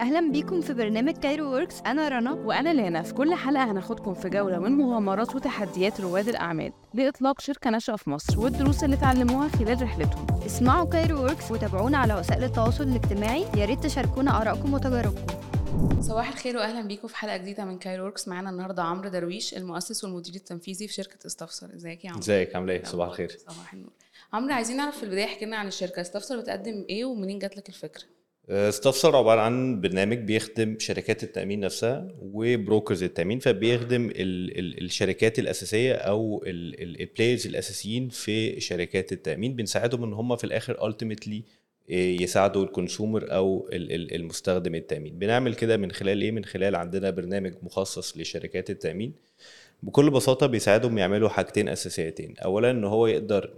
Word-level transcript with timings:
أهلا 0.00 0.32
بيكم 0.32 0.60
في 0.60 0.74
برنامج 0.74 1.16
Cairo 1.16 1.50
Works 1.50 1.80
أنا 1.86 2.08
رنا. 2.08 2.32
وأنا 2.32 2.74
لانا 2.74 3.02
في 3.02 3.14
كل 3.14 3.34
حلقة 3.34 3.70
هناخدكم 3.70 4.14
في 4.14 4.28
جولة 4.28 4.58
من 4.58 4.72
مغامرات 4.72 5.34
وتحديات 5.34 6.00
رواد 6.00 6.28
الأعمال 6.28 6.72
لإطلاق 6.94 7.40
شركة 7.40 7.70
ناشئة 7.70 7.96
في 7.96 8.10
مصر 8.10 8.40
والدروس 8.40 8.84
اللي 8.84 8.96
اتعلموها 8.96 9.48
خلال 9.48 9.82
رحلتهم. 9.82 10.26
اسمعوا 10.46 10.90
Cairo 10.90 11.18
Works 11.18 11.50
وتابعونا 11.50 11.98
على 11.98 12.14
وسائل 12.14 12.44
التواصل 12.44 12.84
الاجتماعي. 12.84 13.44
يا 13.56 13.64
ريت 13.64 13.84
تشاركونا 13.84 14.42
آرائكم 14.42 14.74
وتجاربكم. 14.74 15.26
صباح 16.00 16.28
الخير 16.28 16.56
وأهلا 16.56 16.88
بيكم 16.88 17.08
في 17.08 17.16
حلقة 17.16 17.36
جديدة 17.36 17.64
من 17.64 17.78
Cairo 17.78 18.04
Works 18.04 18.28
معانا 18.28 18.50
النهاردة 18.50 18.82
عمرو 18.82 19.08
درويش 19.08 19.54
المؤسس 19.54 20.04
والمدير 20.04 20.34
التنفيذي 20.34 20.88
في 20.88 20.94
شركة 20.94 21.26
استفسر. 21.26 21.74
إزيك 21.74 22.04
يا 22.04 22.10
عمرو؟ 22.10 22.22
إزيك؟ 22.22 22.56
عاملة 22.56 22.72
إيه؟ 22.72 22.84
صباح 22.84 23.08
الخير. 23.08 23.38
صباح 23.38 23.72
النور. 23.72 23.92
عمرو 24.32 24.54
عايزين 24.54 24.76
نعرف 24.76 24.96
في 24.96 25.02
البداية 25.02 25.24
احكي 25.24 25.44
لنا 25.44 25.56
عن 25.56 25.66
الشركة. 25.66 26.00
استفسر 26.00 26.40
بتقدم 26.40 26.84
إيه 26.88 27.04
ومنين 27.04 27.38
جات 27.38 27.56
لك 27.56 27.68
الفكرة؟ 27.68 28.02
استفسر 28.50 29.16
عبارة 29.16 29.40
عن 29.40 29.80
برنامج 29.80 30.18
بيخدم 30.18 30.78
شركات 30.78 31.22
التأمين 31.22 31.60
نفسها 31.60 32.08
و 32.22 32.32
brokers 32.32 33.02
التأمين 33.02 33.38
فبيخدم 33.38 34.04
ال 34.10 34.58
ال 34.58 34.84
الشركات 34.84 35.38
الأساسية 35.38 35.94
أو 35.94 36.42
ال 36.46 36.59
players 36.59 37.46
الأساسيين 37.46 38.08
في 38.08 38.60
شركات 38.60 39.12
التأمين. 39.12 39.56
بنساعدهم 39.56 40.04
إن 40.04 40.12
هم 40.12 40.36
في 40.36 40.44
الآخر 40.44 40.88
ultimately 40.88 41.42
يساعدوا 41.88 42.64
ال 42.64 42.72
consumer 42.72 43.32
أو 43.34 43.68
ال- 43.72 43.92
ال- 43.92 44.14
المستخدم 44.14 44.74
التأمين. 44.74 45.18
بنعمل 45.18 45.54
كده 45.54 45.76
من 45.76 45.92
خلال 45.92 46.22
إيه؟ 46.22 46.30
من 46.30 46.44
خلال 46.44 46.76
عندنا 46.76 47.10
برنامج 47.10 47.52
مخصص 47.62 48.16
لشركات 48.16 48.70
التأمين. 48.70 49.12
بكل 49.82 50.10
بساطة 50.10 50.46
بيساعدهم 50.46 50.98
يعملوا 50.98 51.28
حاجتين 51.28 51.68
أساسيتين. 51.68 52.34
اولا 52.44 52.70
إن 52.70 52.84
هو 52.84 53.06
يقدر 53.06 53.50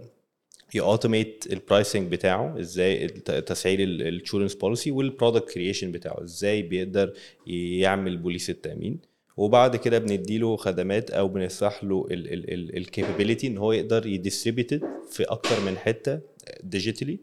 ي 0.73 0.81
automate 0.81 1.45
ال 1.53 1.60
pricing 1.60 2.11
بتاعه 2.11 2.59
إزاي 2.59 3.07
تسعير 3.07 3.79
ال 3.83 3.90
insurance 3.90 4.55
policy 4.55 4.91
وال 4.91 5.04
product 5.04 5.51
creation 5.51 5.91
بتاعه 5.91 6.23
إزاي 6.23 6.61
بيقدر 6.61 7.13
يعمل 7.47 8.17
بوليس 8.17 8.49
التأمين. 8.49 8.99
وبعد 9.37 9.75
كده 9.75 9.99
بنديله 9.99 10.55
خدمات 10.55 11.11
أو 11.11 11.27
بنشرح 11.27 11.83
له 11.83 12.05
ال 12.11 12.23
capability 12.23 13.47
إن 13.47 13.57
هو 13.57 13.71
يقدر 13.71 14.05
ي 14.07 14.13
distribute 14.13 14.73
في 15.11 15.23
أكتر 15.23 15.59
من 15.65 15.77
حتة 15.77 16.19
digitally 16.63 17.19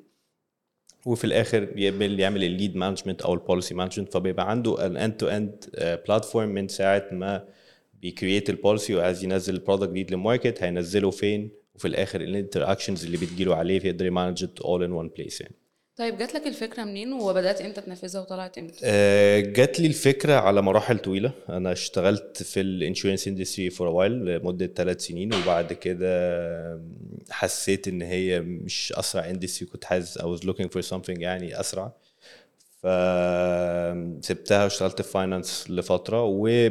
وفي 1.07 1.25
الآخر 1.25 1.69
يعمل 1.79 2.21
يعمل 2.21 2.45
ال 2.45 2.51
lead 2.51 2.77
management 2.77 3.23
أو 3.23 3.35
ال 3.35 3.41
policy 3.41 3.75
management 3.75 4.13
فبيبقى 4.13 4.51
عنده 4.51 4.87
an 4.87 4.97
end 4.97 5.17
to 5.17 5.27
end 5.29 5.65
platform 6.09 6.49
من 6.49 6.69
ساعة 6.69 7.09
ما 7.13 7.45
بي 8.03 8.15
create 8.15 8.51
ال 8.51 8.57
policy 8.57 8.95
وعايز 8.95 9.25
ينزل 9.25 9.55
ال 9.55 9.59
product 9.59 9.91
جديد 9.91 10.11
لل 10.11 10.24
market 10.24 10.63
هينزله 10.63 11.11
فين؟ 11.11 11.51
وفي 11.79 11.89
الآخر 11.89 12.21
ال 12.21 12.27
interactions 12.27 13.05
اللي 13.05 13.17
بتجيله 13.17 13.57
عليه 13.57 13.87
يقدر 13.87 14.07
ي 14.07 14.12
manage 14.12 14.47
all 14.65 14.85
in 14.85 14.93
one 14.93 15.09
place 15.09 15.41
يعني. 15.41 15.55
طيب 15.97 16.19
جات 16.19 16.35
لك 16.35 16.47
الفكرة 16.47 16.85
منين 16.85 17.13
وبدأت 17.13 17.61
إمتى 17.61 17.81
تنفذها 17.81 18.21
وطلعت 18.21 18.59
إمتى؟ 18.59 18.79
آه، 18.85 19.41
جات 19.41 19.81
لي 19.81 19.87
الفكرة 19.87 20.33
على 20.33 20.63
مراحل 20.63 20.99
طويلة. 20.99 21.33
أنا 21.49 21.73
اشتغلت 21.73 22.43
في 22.43 22.61
ال 22.61 22.68
insurance 22.68 23.29
industry 23.29 23.71
for 23.71 23.87
a 23.87 23.91
while 23.91 24.13
لمدة 24.13 24.67
ثلاث 24.67 25.01
سنين 25.01 25.35
وبعد 25.35 25.73
كده 25.73 26.81
حسيت 27.31 27.89
إن 27.89 28.03
هي 28.03 28.41
مش 28.41 28.93
أسرع 28.97 29.31
industry 29.31 29.69
كنت 29.69 29.85
حاسس 29.85 30.19
I 30.19 30.23
was 30.23 30.41
looking 30.45 30.69
for 30.69 30.83
something 30.91 31.21
يعني 31.21 31.61
أسرع. 31.61 31.93
فسبتها 32.83 34.65
واشتغلت 34.65 35.03
في 35.03 35.13
finance 35.13 35.71
لفترة 35.71 36.23
و 36.25 36.69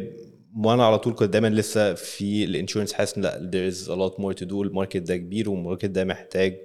وأنا 0.58 0.86
على 0.86 1.00
طول 1.00 1.14
كنت 1.16 1.30
دايما 1.30 1.48
لسه 1.48 1.94
في 1.94 2.44
ال 2.44 2.49
insurance 2.49 2.94
حاسس 2.94 3.18
لأ 3.18 3.52
there 3.54 3.74
is 3.74 3.78
a 3.88 3.92
lot 3.96 4.22
more 4.22 4.34
to 4.44 4.50
do 4.50 4.54
ال 4.54 4.60
market 4.60 4.98
ده 4.98 5.18
كبير 5.18 5.50
وال 5.50 5.59
market 5.59 5.86
ده 5.86 6.04
محتاج 6.06 6.58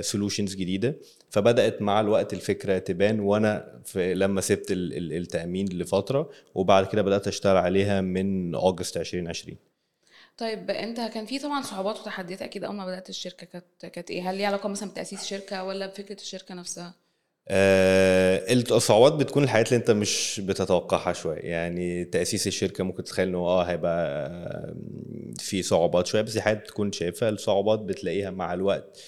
solutions 0.00 0.54
جديدة 0.54 0.96
فبدأت 1.30 1.82
مع 1.82 2.00
الوقت 2.00 2.32
الفكرة 2.32 2.78
تبان 2.78 3.20
وأنا 3.20 3.80
في 3.84 4.14
لما 4.14 4.40
سبت 4.40 4.70
ال- 4.72 4.96
ال- 4.96 5.12
التأمين 5.12 5.68
لفترة 5.68 6.30
وبعد 6.54 6.86
كده 6.86 7.02
بدأت 7.02 7.28
أشتغل 7.28 7.56
عليها 7.56 8.00
من 8.00 8.54
اغسطس 8.54 8.96
2020 8.96 9.56
طيب 10.38 10.70
أنت 10.70 11.00
كان 11.00 11.26
في 11.26 11.38
طبعا 11.38 11.62
صعوبات 11.62 12.00
وتحديات 12.00 12.42
أكيد 12.42 12.64
أول 12.64 12.74
ما 12.74 12.86
بدأت 12.86 13.08
الشركة 13.10 13.46
كانت 13.46 13.86
كانت 13.86 14.10
إيه؟ 14.10 14.30
هل 14.30 14.36
ليها 14.36 14.46
علاقة 14.46 14.68
مثلا 14.68 14.90
بتأسيس 14.90 15.24
شركة 15.24 15.64
ولا 15.64 15.86
بفكرة 15.86 16.20
الشركة 16.20 16.54
نفسها؟ 16.54 16.94
آه، 17.48 18.52
الصعوبات 18.52 19.12
بتكون 19.12 19.44
الحاجات 19.44 19.68
اللي 19.68 19.76
انت 19.76 19.90
مش 19.90 20.40
بتتوقعها 20.44 21.12
شوية. 21.12 21.38
يعني 21.38 22.04
تأسيس 22.04 22.46
الشركة 22.46 22.84
ممكن 22.84 23.04
تتخيل 23.04 23.28
إنه 23.28 23.38
آه 23.38 23.62
هيبقى 23.62 24.26
آه، 24.26 24.74
في 25.40 25.62
صعوبات 25.62 26.06
شوية 26.06 26.22
بس 26.22 26.32
دي 26.32 26.40
حاجات 26.42 26.58
بتكون 26.62 26.92
شايفها. 26.92 27.28
الصعوبات 27.28 27.78
بتلاقيها 27.78 28.30
مع 28.30 28.54
الوقت. 28.54 29.00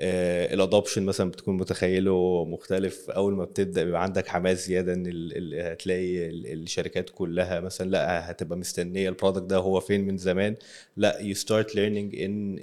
ال 0.00 0.11
adoption 0.11 1.02
مثلا 1.02 1.30
بتكون 1.30 1.56
متخيله 1.56 2.44
مختلف. 2.44 3.10
أول 3.10 3.34
ما 3.34 3.44
بتبدأ 3.44 3.84
بيبقى 3.84 4.02
عندك 4.02 4.26
حماس 4.28 4.66
زيادة 4.66 4.92
إن 4.92 5.06
هتلاقي 5.54 6.26
ال- 6.30 6.52
الشركات 6.62 7.10
كلها 7.10 7.60
مثلا 7.60 7.90
لا 7.90 8.30
هتبقى 8.30 8.58
مستنية 8.58 9.08
ال 9.08 9.12
product 9.12 9.42
ده 9.44 9.56
هو 9.56 9.80
فين 9.80 10.06
من 10.06 10.16
زمان. 10.16 10.56
لا 10.96 11.18
you 11.20 11.36
start 11.36 11.68
learning 11.70 12.20
إن 12.20 12.56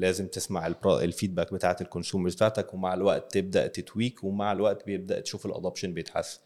لازم 0.00 0.26
تسمع 0.26 0.72
ال 0.86 0.94
feedback 0.94 1.54
بتاعت 1.54 1.80
ال 1.80 1.85
consumers 1.85 2.34
بتاعتك 2.34 2.74
ومع 2.74 2.94
الوقت 2.94 3.32
تبدأ 3.34 3.66
ت 3.66 3.76
tweak 3.76 4.24
ومع 4.24 4.52
الوقت 4.52 4.86
بيبدأ 4.86 5.20
تشوف 5.20 5.46
ال 5.46 5.51
adoption 5.51 5.94
بيتحسن. 5.94 6.40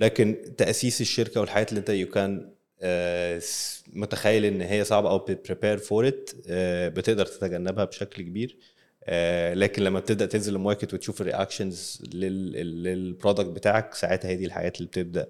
لكن 0.00 0.36
تأسيس 0.56 1.00
الشركة 1.00 1.40
والحاجات 1.40 1.68
اللي 1.68 1.78
أنت 1.78 1.88
you 1.90 2.06
كان 2.08 2.50
متخيل 3.92 4.44
إن 4.44 4.60
هي 4.60 4.84
صعبة 4.84 5.10
أو 5.10 5.18
prepare 5.18 5.78
for 5.78 6.08
it 6.08 6.30
بتقدر 6.96 7.26
تتجنبها 7.26 7.84
بشكل 7.84 8.22
كبير 8.22 8.56
آه، 9.04 9.54
لكن 9.54 9.82
لما 9.82 10.00
بتبدأ 10.00 10.26
تنزل 10.26 10.54
ال 10.56 10.61
market 10.61 10.94
وتشوف 10.94 11.20
ال 11.20 11.28
reactions 11.28 12.02
لل 12.14 12.44
product 12.44 13.48
بتاعك 13.48 13.94
ساعتها 13.94 14.28
هي 14.28 14.36
دي 14.36 14.44
الحاجات 14.46 14.76
اللي 14.76 14.88
بتبدأ 14.88 15.28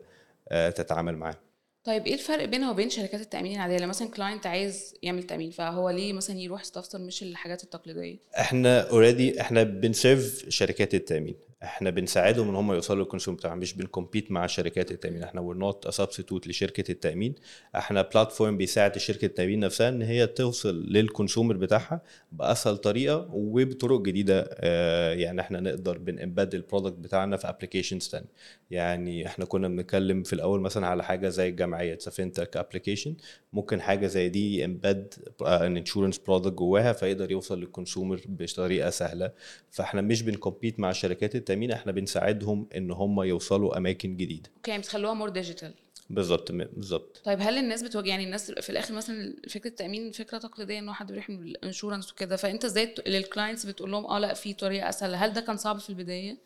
آه، 0.48 0.70
تتعامل 0.70 1.16
معاها 1.16 1.40
طيب 1.84 2.06
إيه 2.06 2.14
الفرق 2.14 2.44
بينها 2.44 2.70
وبين 2.70 2.90
شركات 2.90 3.20
التأمين 3.20 3.52
العادية؟ 3.54 3.76
لما 3.76 3.86
مثلا 3.86 4.08
client 4.08 4.46
عايز 4.46 4.94
يعمل 5.02 5.22
تأمين 5.22 5.50
فهو 5.50 5.90
ليه 5.90 6.12
مثلا 6.12 6.38
يروح 6.38 6.60
استفسر 6.60 6.98
مش 6.98 7.22
الحاجات 7.22 7.64
التقليدية؟ 7.64 8.16
إحنا 8.38 8.80
already 8.90 9.40
إحنا 9.40 9.62
بن 9.62 9.86
serve 9.86 10.44
شركات 10.48 10.94
التأمين 10.94 11.34
إحنا 11.62 11.90
بنساعدهم 11.90 12.48
ان 12.48 12.54
هم 12.54 12.72
يوصلوا 12.72 13.02
لل 13.02 13.09
consumer 13.09 13.36
بتاعهم 13.36 13.58
مش 13.58 13.74
بن 13.74 13.87
compete 13.87 14.30
مع 14.32 14.46
شركات 14.46 14.90
التأمين. 14.90 15.22
إحنا 15.22 15.40
we're 15.40 15.56
not 15.56 15.86
a 15.86 15.90
substitute 15.90 16.46
لشركة 16.48 16.92
التأمين. 16.92 17.34
إحنا 17.76 18.02
platform 18.02 18.56
بيساعد 18.56 18.98
شركة 18.98 19.26
التأمين 19.26 19.60
نفسها 19.60 19.88
ان 19.88 20.02
هي 20.02 20.26
توصل 20.26 20.82
لل 20.82 20.97
consumer 20.97 21.56
بتاعها 21.56 22.02
بأسهل 22.32 22.76
طريقة 22.76 23.28
وبطرق 23.32 24.00
جديدة. 24.00 24.50
آه 24.52 25.12
يعني 25.14 25.40
إحنا 25.40 25.60
نقدر 25.60 25.98
بن 25.98 26.14
embed 26.14 26.54
ال 26.54 26.60
product 26.60 26.98
بتاعنا 26.98 27.36
في 27.36 27.48
applications 27.48 28.08
تانية. 28.08 28.28
يعني 28.70 29.26
إحنا 29.26 29.44
كنا 29.44 29.68
بنتكلم 29.68 30.22
في 30.22 30.32
الأول 30.32 30.60
مثلا 30.60 30.86
على 30.86 31.04
حاجة 31.04 31.28
زي 31.28 31.48
الجمعية 31.48 31.94
fintech 31.94 32.56
application 32.56 33.14
ممكن 33.52 33.80
حاجة 33.80 34.06
زي 34.06 34.28
دي 34.28 34.66
embed 34.66 35.18
an 35.42 35.76
insurance 35.76 36.18
product 36.18 36.54
جواها 36.54 36.92
فيقدر 36.92 37.30
يوصل 37.30 37.60
لل 37.60 37.72
consumer 37.72 38.20
بطريقة 38.28 38.90
سهلة. 38.90 39.32
فاحنا 39.70 40.00
مش 40.00 40.22
بن 40.22 40.35
compete 40.35 40.80
مع 40.80 40.92
شركات 40.92 41.36
التامين 41.50 41.70
إحنا 41.70 41.92
بنساعدهم 41.92 42.66
ان 42.76 42.90
هم 42.90 43.22
يوصلوا 43.22 43.76
اماكن 43.76 44.16
جديدة. 44.16 44.50
okay 44.56 44.70
يعني 44.70 44.82
بتخلوها 44.82 45.14
more 45.14 45.28
digital 45.28 45.74
بالظبط 46.10 46.52
بالظبط. 46.52 47.22
طيب 47.24 47.38
هل 47.40 47.58
الناس 47.58 47.82
بتواجه 47.82 48.08
يعني 48.08 48.24
الناس 48.24 48.50
في 48.50 48.70
الآخر 48.70 48.94
مثلا 48.94 49.34
فكرة 49.48 49.70
التأمين 49.70 50.12
فكرة 50.12 50.38
تقليدية 50.38 50.78
إن 50.78 50.88
واحد 50.88 51.06
بيروح 51.06 51.30
من 51.30 51.42
ال 51.42 51.49
insurance 51.49 52.12
وكده 52.12 52.36
فأنت 52.36 52.64
إزاي 52.64 52.94
لل 53.06 53.20
clients 53.20 53.66
بتقول 53.66 53.90
لهم 53.90 54.06
آه 54.06 54.18
لأ 54.18 54.34
في 54.34 54.52
طريقة 54.54 54.88
أسهل 54.88 55.14
هل 55.14 55.32
ده 55.32 55.40
كان 55.40 55.56
صعب 55.56 55.78
في 55.78 55.90
البداية؟ 55.90 56.36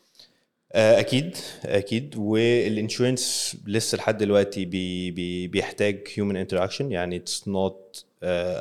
آه، 0.72 1.00
أكيد 1.00 1.36
أكيد. 1.64 2.16
وال 2.16 2.42
insurance 2.42 3.56
لسه 3.66 3.98
لحد 3.98 4.18
دلوقتي 4.18 4.64
بي 4.64 5.10
بي 5.10 5.48
بيحتاج 5.48 6.08
human 6.14 6.36
interaction 6.36 6.92
يعني 6.92 7.16
it's 7.16 7.48
not 7.48 8.04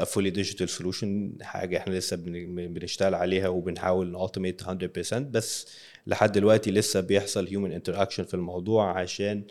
fully 0.06 0.29
digital 0.29 0.69
solution 0.69 1.34
حاجة 1.41 1.78
إحنا 1.78 1.94
لسه 1.96 2.18
بن- 2.18 2.74
بنشتغل 2.74 3.16
عليها 3.16 3.47
وبنحاول 3.47 4.07
ن 4.12 4.17
automate 4.17 4.63
100% 4.63 5.13
بس 5.13 5.68
لحد 6.07 6.31
دلوقتي 6.31 6.71
لسه 6.71 7.00
بيحصل 7.00 7.48
human 7.48 7.71
interaction 7.71 8.24
في 8.24 8.33
الموضوع 8.33 9.00
عشان 9.00 9.44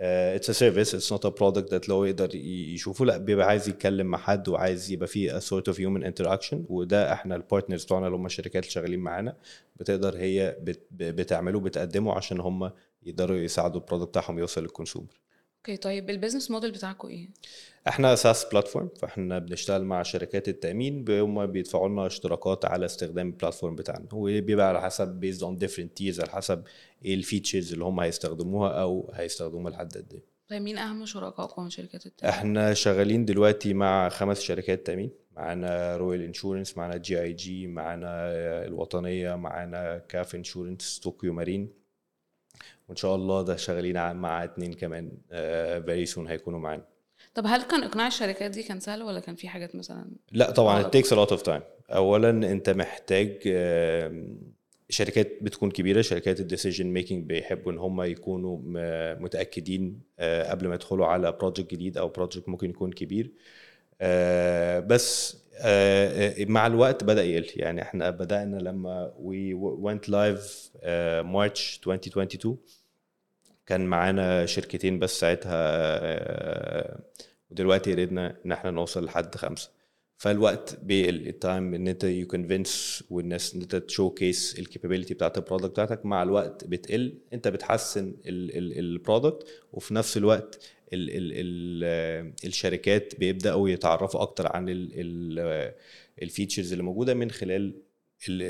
it's 0.00 0.50
a 0.50 0.52
service 0.52 0.94
it's 0.94 1.12
not 1.12 1.26
a 1.26 1.28
product 1.28 1.70
that 1.70 1.88
لو 1.88 2.04
يقدر 2.04 2.34
يشوفه. 2.34 3.04
لا 3.04 3.16
بيبقى 3.16 3.46
عايز 3.46 3.68
يتكلم 3.68 4.06
مع 4.06 4.18
حد 4.18 4.48
وعايز 4.48 4.90
يبقى 4.90 5.08
فيه 5.08 5.38
sort 5.38 5.68
of 5.68 5.80
human 5.80 6.04
interaction 6.04 6.64
وده 6.68 7.12
إحنا 7.12 7.36
ال 7.36 7.41
partners 7.41 7.84
بتوعنا 7.84 8.06
اللي 8.06 8.16
هم 8.16 8.26
الشركات 8.26 8.62
اللي 8.62 8.70
شغالين 8.72 9.00
معانا 9.00 9.36
بتقدر 9.76 10.16
هي 10.16 10.56
بت 10.62 10.80
بتعمله 10.90 11.60
بتقدمه 11.60 12.12
عشان 12.14 12.40
هم 12.40 12.70
يقدروا 13.02 13.36
يساعدوا 13.36 13.80
ال 13.80 13.84
product 13.84 14.08
بتاعهم 14.08 14.38
يوصل 14.38 14.62
لل 14.62 14.71
consumer 14.71 15.08
okay 15.58 15.76
طيب 15.76 16.10
ال 16.10 16.14
business 16.14 16.50
model 16.50 16.70
بتاعكم 16.70 17.08
إيه؟ 17.08 17.28
إحنا 17.88 18.14
SaaS 18.14 18.44
platform 18.44 18.88
فاحنا 19.00 19.38
بنشتغل 19.38 19.84
مع 19.84 20.02
شركات 20.02 20.48
التأمين 20.48 21.04
هم 21.10 21.46
بيدفعوا 21.46 21.88
لنا 21.88 22.06
اشتراكات 22.06 22.64
على 22.64 22.86
استخدام 22.86 23.26
ال 23.26 23.32
platform 23.32 23.76
بتاعنا. 23.76 24.06
وبيبقى 24.12 24.68
على 24.68 24.80
حسب 24.82 25.08
based 25.08 25.42
on 25.42 25.56
different 25.56 25.96
tiers 25.96 26.20
على 26.20 26.30
حسب 26.30 26.62
إيه 27.04 27.14
ال 27.14 27.20
features 27.20 27.72
اللي 27.72 27.84
هم 27.84 28.00
هيستخدموها 28.00 28.70
أو 28.82 29.10
هيستخدموها 29.14 29.70
لحد 29.72 29.96
قد 29.96 30.12
إيه. 30.12 30.22
طيب 30.48 30.62
مين 30.62 30.78
أهم 30.78 31.06
شركائكم؟ 31.06 31.62
من 31.62 31.70
شركات 31.70 32.06
التأمين؟ 32.06 32.34
إحنا 32.34 32.74
شغالين 32.74 33.24
دلوقتي 33.24 33.74
مع 33.74 34.08
خمس 34.08 34.40
شركات 34.40 34.86
تأمين. 34.86 35.10
معانا 35.36 35.96
Royal 35.96 36.22
Insurance 36.22 36.76
معانا 36.78 36.96
GIG 36.96 37.66
معانا 37.66 38.08
الوطنية 38.66 39.34
معانا 39.34 39.98
كاف 39.98 40.34
Insurance 40.34 40.98
Tokio 41.04 41.32
Marine 41.32 41.68
وإن 42.88 42.96
شاء 42.96 43.14
الله 43.14 43.42
ده 43.42 43.56
شغالين 43.56 44.16
مع 44.16 44.44
اتنين 44.44 44.72
كمان 44.72 45.12
very 45.86 46.06
soon 46.06 46.26
هيكونوا 46.26 46.60
معانا. 46.60 46.84
طب 47.36 47.44
هل 47.46 47.62
كان 47.62 47.82
إقناع 47.82 48.06
الشركات 48.06 48.50
دي 48.50 48.62
كان 48.62 48.80
سهل 48.80 49.02
ولا 49.02 49.20
كان 49.20 49.34
في 49.34 49.48
حاجات 49.48 49.76
مثلا؟ 49.76 50.06
لا 50.32 50.50
طبعا 50.50 50.82
it 50.82 50.86
takes 50.86 51.10
a 51.10 51.16
lot 51.16 51.36
of 51.36 51.42
time. 51.42 51.62
اولا 51.90 52.30
أنت 52.30 52.70
محتاج 52.70 53.42
شركات 54.88 55.38
بتكون 55.42 55.70
كبيرة 55.70 56.02
شركات 56.02 56.40
ال 56.40 56.45
decision 56.45 56.86
making 56.86 57.24
بيحبوا 57.26 57.72
إن 57.72 57.78
هم 57.78 58.02
يكونوا 58.02 58.58
متأكدين 59.14 60.00
آه، 60.18 60.50
قبل 60.50 60.68
ما 60.68 60.74
يدخلوا 60.74 61.06
على 61.06 61.32
project 61.32 61.70
جديد 61.70 61.98
أو 61.98 62.08
project 62.08 62.48
ممكن 62.48 62.70
يكون 62.70 62.92
كبير. 62.92 63.32
آه، 64.00 64.80
بس 64.80 65.36
آه، 65.58 66.44
مع 66.44 66.66
الوقت 66.66 67.04
بدأ 67.04 67.24
يقل. 67.24 67.46
يعني 67.56 67.82
إحنا 67.82 68.10
بدأنا 68.10 68.56
لما 68.56 69.12
went 69.82 70.10
live 70.10 70.70
آه، 70.82 71.22
March 71.22 71.80
2022 71.86 72.58
كان 73.66 73.86
معانا 73.86 74.46
شركتين 74.46 74.98
بس 74.98 75.20
ساعتها 75.20 75.52
آه، 75.54 77.00
ودلوقتي 77.50 77.92
قدرنا 77.92 78.36
إن 78.46 78.52
إحنا 78.52 78.70
نوصل 78.70 79.04
لحد 79.04 79.34
خمسة. 79.34 79.70
فالوقت 80.18 80.78
بيقل 80.82 81.26
ال 81.28 81.37
time 81.37 81.74
إن 81.74 81.88
أنت 81.88 82.04
you 82.04 82.26
convince 82.26 83.04
الناس 83.10 83.54
إن 83.54 83.60
أنت 83.62 83.76
to 83.76 84.10
showcase 84.10 84.58
ال 84.58 84.63
capability 84.63 85.14
بتاعت 85.14 85.38
ال 85.38 85.42
product 85.42 85.70
بتاعتك 85.70 86.06
مع 86.06 86.22
الوقت 86.22 86.64
بتقل 86.64 87.18
أنت 87.32 87.48
بتحسن 87.48 88.14
ال 88.26 88.41
product 88.41 89.46
وفي 89.72 89.94
نفس 89.94 90.16
الوقت 90.16 90.64
ال 90.92 91.10
ال 91.10 91.32
ال 91.32 92.32
الشركات 92.44 93.14
بيبدأوا 93.18 93.68
يتعرفوا 93.68 94.22
أكتر 94.22 94.56
عن 94.56 94.68
ال 96.22 96.28
features 96.28 96.72
اللي 96.72 96.84
موجودة 96.84 97.14
من 97.14 97.30
خلال 97.30 97.74
ال- 98.28 98.42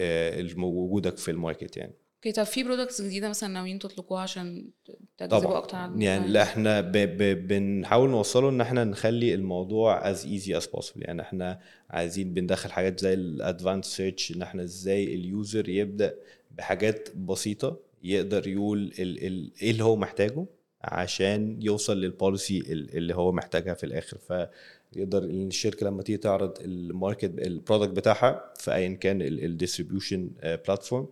ال- 0.53 0.59
وجودك 0.59 1.17
في 1.17 1.31
ال 1.31 1.37
market 1.37 1.77
يعني. 1.77 1.93
أوكي 2.17 2.33
طب 2.33 2.43
في 2.45 2.63
products 2.63 3.03
جديدة 3.03 3.29
مثلا 3.29 3.49
ناويين 3.49 3.79
تطلقوها 3.79 4.23
عشان 4.23 4.71
طبعا. 5.19 5.59
أكتر 5.59 5.77
عن 5.77 6.03
يعني 6.03 6.29
لا 6.29 6.43
إحنا 6.43 6.81
ب 6.81 6.93
ب 6.93 7.49
بنحاول 7.49 8.11
نوصله 8.11 8.49
إن 8.49 8.61
إحنا 8.61 8.85
نخلي 8.85 9.35
الموضوع 9.35 10.13
as 10.15 10.17
easy 10.19 10.61
as 10.61 10.67
possible. 10.67 10.97
يعني 10.97 11.23
إحنا 11.23 11.61
عايزين 11.91 12.35
بندخل 12.35 12.71
حاجات 12.73 13.01
زي 13.01 13.15
ال 13.15 13.23
advanced 13.23 13.87
search 13.87 14.33
إن 14.33 14.43
إحنا 14.43 14.63
إزاي 14.63 15.15
ال 15.15 15.25
user 15.25 15.69
يبدأ 15.69 16.15
بحاجات 16.59 17.09
بسيطة 17.17 17.77
يقدر 18.03 18.49
يقول 18.49 18.93
ال 18.99 19.27
ال 19.27 19.51
إيه 19.63 19.71
اللي 19.71 19.85
هو 19.85 19.97
محتاجه 19.97 20.47
عشان 20.85 21.59
يوصل 21.63 22.01
لل 22.01 22.15
policy 22.15 22.59
اللي 22.69 23.15
هو 23.15 23.33
محتاجها 23.33 23.75
في 23.75 23.85
الآخر. 23.85 24.19
فيقدر 24.19 25.25
الشركة 25.25 25.87
لما 25.87 26.03
تيجي 26.03 26.19
تعرض 26.19 26.59
الماركت 26.61 27.39
ال 27.39 27.45
product 27.45 27.91
بتاعها 27.97 28.53
في 28.59 28.75
ايا 28.75 28.89
كان 28.95 29.23
ال 29.23 29.31
distribution 29.31 30.31
platform 30.43 31.07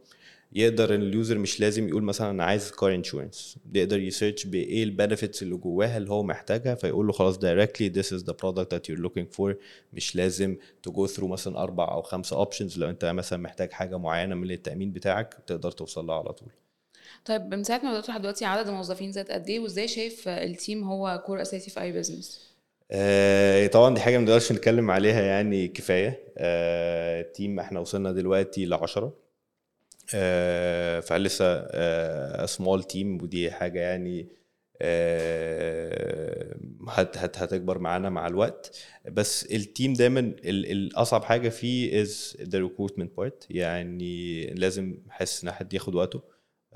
يقدر 0.54 0.94
إن 0.94 1.02
ال 1.02 1.09
user 1.09 1.38
مش 1.38 1.60
لازم 1.60 1.88
يقول 1.88 2.02
مثلا 2.02 2.30
أنا 2.30 2.44
عايز 2.44 2.70
car 2.70 2.94
insurance 2.94 3.56
يقدر 3.74 4.00
ي 4.00 4.07
search 4.07 4.46
بإيه 4.46 4.84
ال 4.84 4.90
benefits 4.90 5.42
اللي 5.42 5.56
جواها 5.56 5.96
اللي 5.96 6.10
هو 6.10 6.22
محتاجها 6.22 6.74
فيقول 6.74 7.06
له 7.06 7.12
خلاص 7.12 7.38
directly 7.38 7.90
this 7.96 8.06
is 8.18 8.22
the 8.24 8.32
product 8.34 8.68
that 8.74 8.88
you're 8.88 9.02
looking 9.06 9.36
for. 9.38 9.54
مش 9.92 10.16
لازم 10.16 10.56
to 10.88 10.90
go 10.90 11.06
through 11.16 11.24
مثلا 11.24 11.58
أربع 11.62 11.92
أو 11.92 12.02
خمسه 12.02 12.36
options 12.36 12.78
لو 12.78 12.90
أنت 12.90 13.04
مثلا 13.04 13.38
محتاج 13.38 13.72
حاجة 13.72 13.98
معينة 13.98 14.34
من 14.34 14.50
التأمين 14.50 14.92
بتاعك 14.92 15.36
تقدر 15.46 15.70
توصل 15.70 16.06
لها 16.06 16.16
على 16.16 16.32
طول. 16.32 16.48
طيب 17.24 17.42
من 17.54 17.64
ساعة 17.64 17.80
ما 17.84 17.90
بداتوا 17.92 18.10
لحد 18.10 18.20
دلوقتي 18.20 18.44
عدد 18.44 18.68
الموظفين 18.68 19.12
زاد 19.12 19.30
قد 19.30 19.48
إيه؟ 19.48 19.60
وإزاي 19.60 19.88
شايف 19.88 20.28
ال 20.28 20.39
team 20.39 20.84
هو 20.84 21.22
core 21.26 21.42
أساسي 21.42 21.70
في 21.70 21.80
أي 21.80 21.92
business 21.92 22.54
آه، 22.90 23.66
طبعا 23.66 23.94
دي 23.94 24.00
حاجة 24.00 24.18
ما 24.18 24.24
نقدرش 24.24 24.52
نتكلم 24.52 24.90
عليها 24.90 25.22
يعني 25.22 25.68
كفاية. 25.68 26.18
آه، 26.38 27.20
ال 27.20 27.28
team 27.28 27.60
إحنا 27.60 27.80
وصلنا 27.80 28.12
دلوقتي 28.12 28.66
ل 28.66 28.74
10 28.74 29.04
آه، 29.04 29.23
فلسه 31.00 31.66
small 32.46 32.84
team 32.84 33.22
ودي 33.22 33.50
حاجة 33.50 33.80
يعني 33.80 34.28
آه، 34.82 36.56
هت 36.88 37.18
هت 37.18 37.38
هتكبر 37.38 37.78
معانا 37.78 38.10
مع 38.10 38.26
الوقت. 38.26 38.78
بس 39.12 39.44
ال 39.52 39.60
team 39.60 39.92
دايما 39.92 40.20
ال- 40.20 40.70
الاصعب 40.72 41.24
حاجة 41.24 41.48
فيه 41.48 42.04
is 42.04 42.08
the 42.36 42.58
recruitment 42.68 43.08
part. 43.20 43.46
يعني 43.50 44.46
لازم 44.46 44.98
أحس 45.10 45.44
إن 45.44 45.50
حد 45.50 45.74
ياخد 45.74 45.94
وقته. 45.94 46.22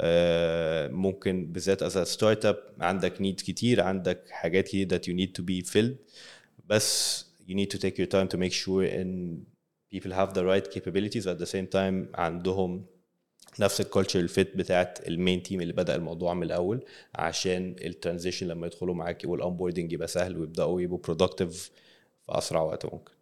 آه، 0.01 0.89
ممكن 0.89 1.53
بالذات 1.53 1.85
as 1.85 1.97
a 2.09 2.11
startup 2.19 2.57
عندك 2.81 3.17
needs 3.17 3.45
كتير 3.45 3.81
عندك 3.81 4.25
حاجات 4.31 4.65
كتير 4.69 4.89
that 4.89 5.03
you 5.03 5.15
need 5.15 5.41
to 5.41 5.45
be 5.45 5.71
filled. 5.73 5.97
بس 6.67 7.25
you 7.49 7.55
need 7.55 7.77
to 7.77 7.79
take 7.81 7.95
your 7.99 8.09
time 8.09 8.29
to 8.35 8.39
make 8.39 8.53
sure 8.53 8.69
إن 8.93 9.43
people 9.95 10.11
have 10.11 10.33
the 10.35 10.43
right 10.43 10.75
capabilities. 10.79 11.25
At 11.27 11.39
the 11.43 11.51
same 11.51 11.67
time 11.75 12.07
عندهم 12.15 12.87
نفس 13.61 13.81
ال 13.81 13.86
culture 13.86 14.21
ال 14.21 14.30
fit 14.30 14.57
بتاعت 14.57 15.09
ال 15.09 15.15
main 15.15 15.43
team 15.43 15.61
اللي 15.61 15.73
بدأ 15.73 15.95
الموضوع 15.95 16.35
من 16.35 16.43
الأول 16.43 16.85
عشان 17.15 17.77
ال 17.85 17.90
transition 17.90 18.49
لما 18.49 18.67
يدخلوا 18.67 18.95
معاك 18.95 19.23
وال 19.25 19.36
onboarding 19.36 19.93
يبقى 19.93 20.09
سهل 20.09 20.37
ويبدأوا 20.39 20.81
يبقوا 20.81 20.99
productive 20.99 21.63
في 22.27 22.39
أسرع 22.39 22.61
وقت 22.63 22.85
ممكن. 22.85 23.13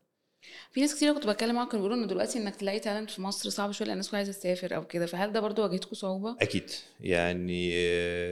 في 0.71 0.81
ناس 0.81 0.95
كتير 0.95 1.15
كنت 1.15 1.27
بتكلم 1.27 1.55
معاهم 1.55 1.69
كانوا 1.69 1.87
بيقولوا 1.87 2.05
إن 2.05 2.09
دلوقتي 2.09 2.39
إنك 2.39 2.57
تلاقي 2.57 2.81
talent 2.81 3.11
في 3.11 3.23
مصر 3.23 3.51
صعب 3.51 3.73
شوية 3.73 3.87
لأن 3.87 3.93
الناس 3.93 4.09
كلها 4.11 4.19
عايزة 4.19 4.33
تسافر 4.33 4.77
أو 4.77 4.87
كده 4.87 5.07
فهل 5.07 5.33
ده 5.33 5.41
برضو 5.41 5.63
واجهتكم 5.63 5.95
صعوبة؟ 5.95 6.37
أكيد. 6.41 6.71
يعني 7.01 7.71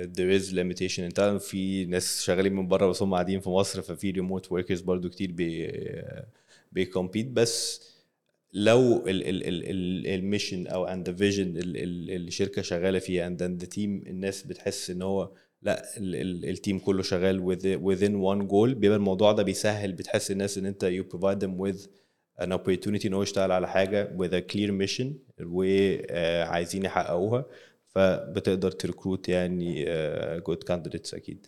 there 0.04 0.40
is 0.42 0.44
limitation. 0.52 0.98
أنت 1.00 1.20
في 1.40 1.84
ناس 1.86 2.22
شغالين 2.22 2.52
من 2.52 2.68
بره 2.68 2.86
بس 2.86 3.02
هم 3.02 3.14
قاعدين 3.14 3.40
في 3.40 3.48
مصر 3.50 3.82
ففي 3.82 4.10
remote 4.10 4.52
workers 4.52 4.80
برضو 4.80 5.08
كتير 5.10 5.32
بي 5.32 5.72
بي 6.72 6.84
compete 6.84 7.26
بس 7.26 7.82
لو 8.54 9.02
ال 9.06 9.26
mission 9.26 10.66
أو 10.66 10.84
and 10.84 11.16
vision 11.16 11.54
الشركة 11.56 12.62
شغالة 12.62 12.98
فيها 12.98 13.26
and 13.26 13.64
the 13.64 13.66
team 13.76 14.08
الناس 14.08 14.42
بتحس 14.42 14.90
إن 14.90 15.02
هو 15.02 15.30
لأ 15.62 15.82
ال 15.98 16.14
team 16.14 16.78
كله 16.78 17.02
شغال 17.02 17.56
within- 17.56 18.14
one 18.22 18.50
goal. 18.50 18.76
بيبقى 18.78 18.96
الموضوع 18.96 19.32
ده 19.32 19.42
بيسهل 19.42 19.92
بتحس 19.92 20.30
الناس 20.30 20.58
إن 20.58 20.66
أنت 20.66 20.84
you 20.84 21.16
provide 21.16 21.38
them 21.46 21.58
with 21.66 21.86
an 22.44 22.52
opportunity 22.58 23.06
إن 23.06 23.14
هو 23.14 23.22
يشتغل 23.22 23.52
على 23.52 23.68
حاجة 23.68 24.16
with 24.18 24.30
a 24.30 24.52
clear 24.54 24.70
mission 24.86 25.06
وعايزين 25.42 26.84
يحققوها. 26.84 27.46
فبتقدر 27.86 28.70
ت 28.70 28.77
recruit 28.78 29.28
يعني 29.28 29.84
آه، 29.88 30.38
good 30.38 30.72
candidates 30.72 31.14
أكيد. 31.14 31.46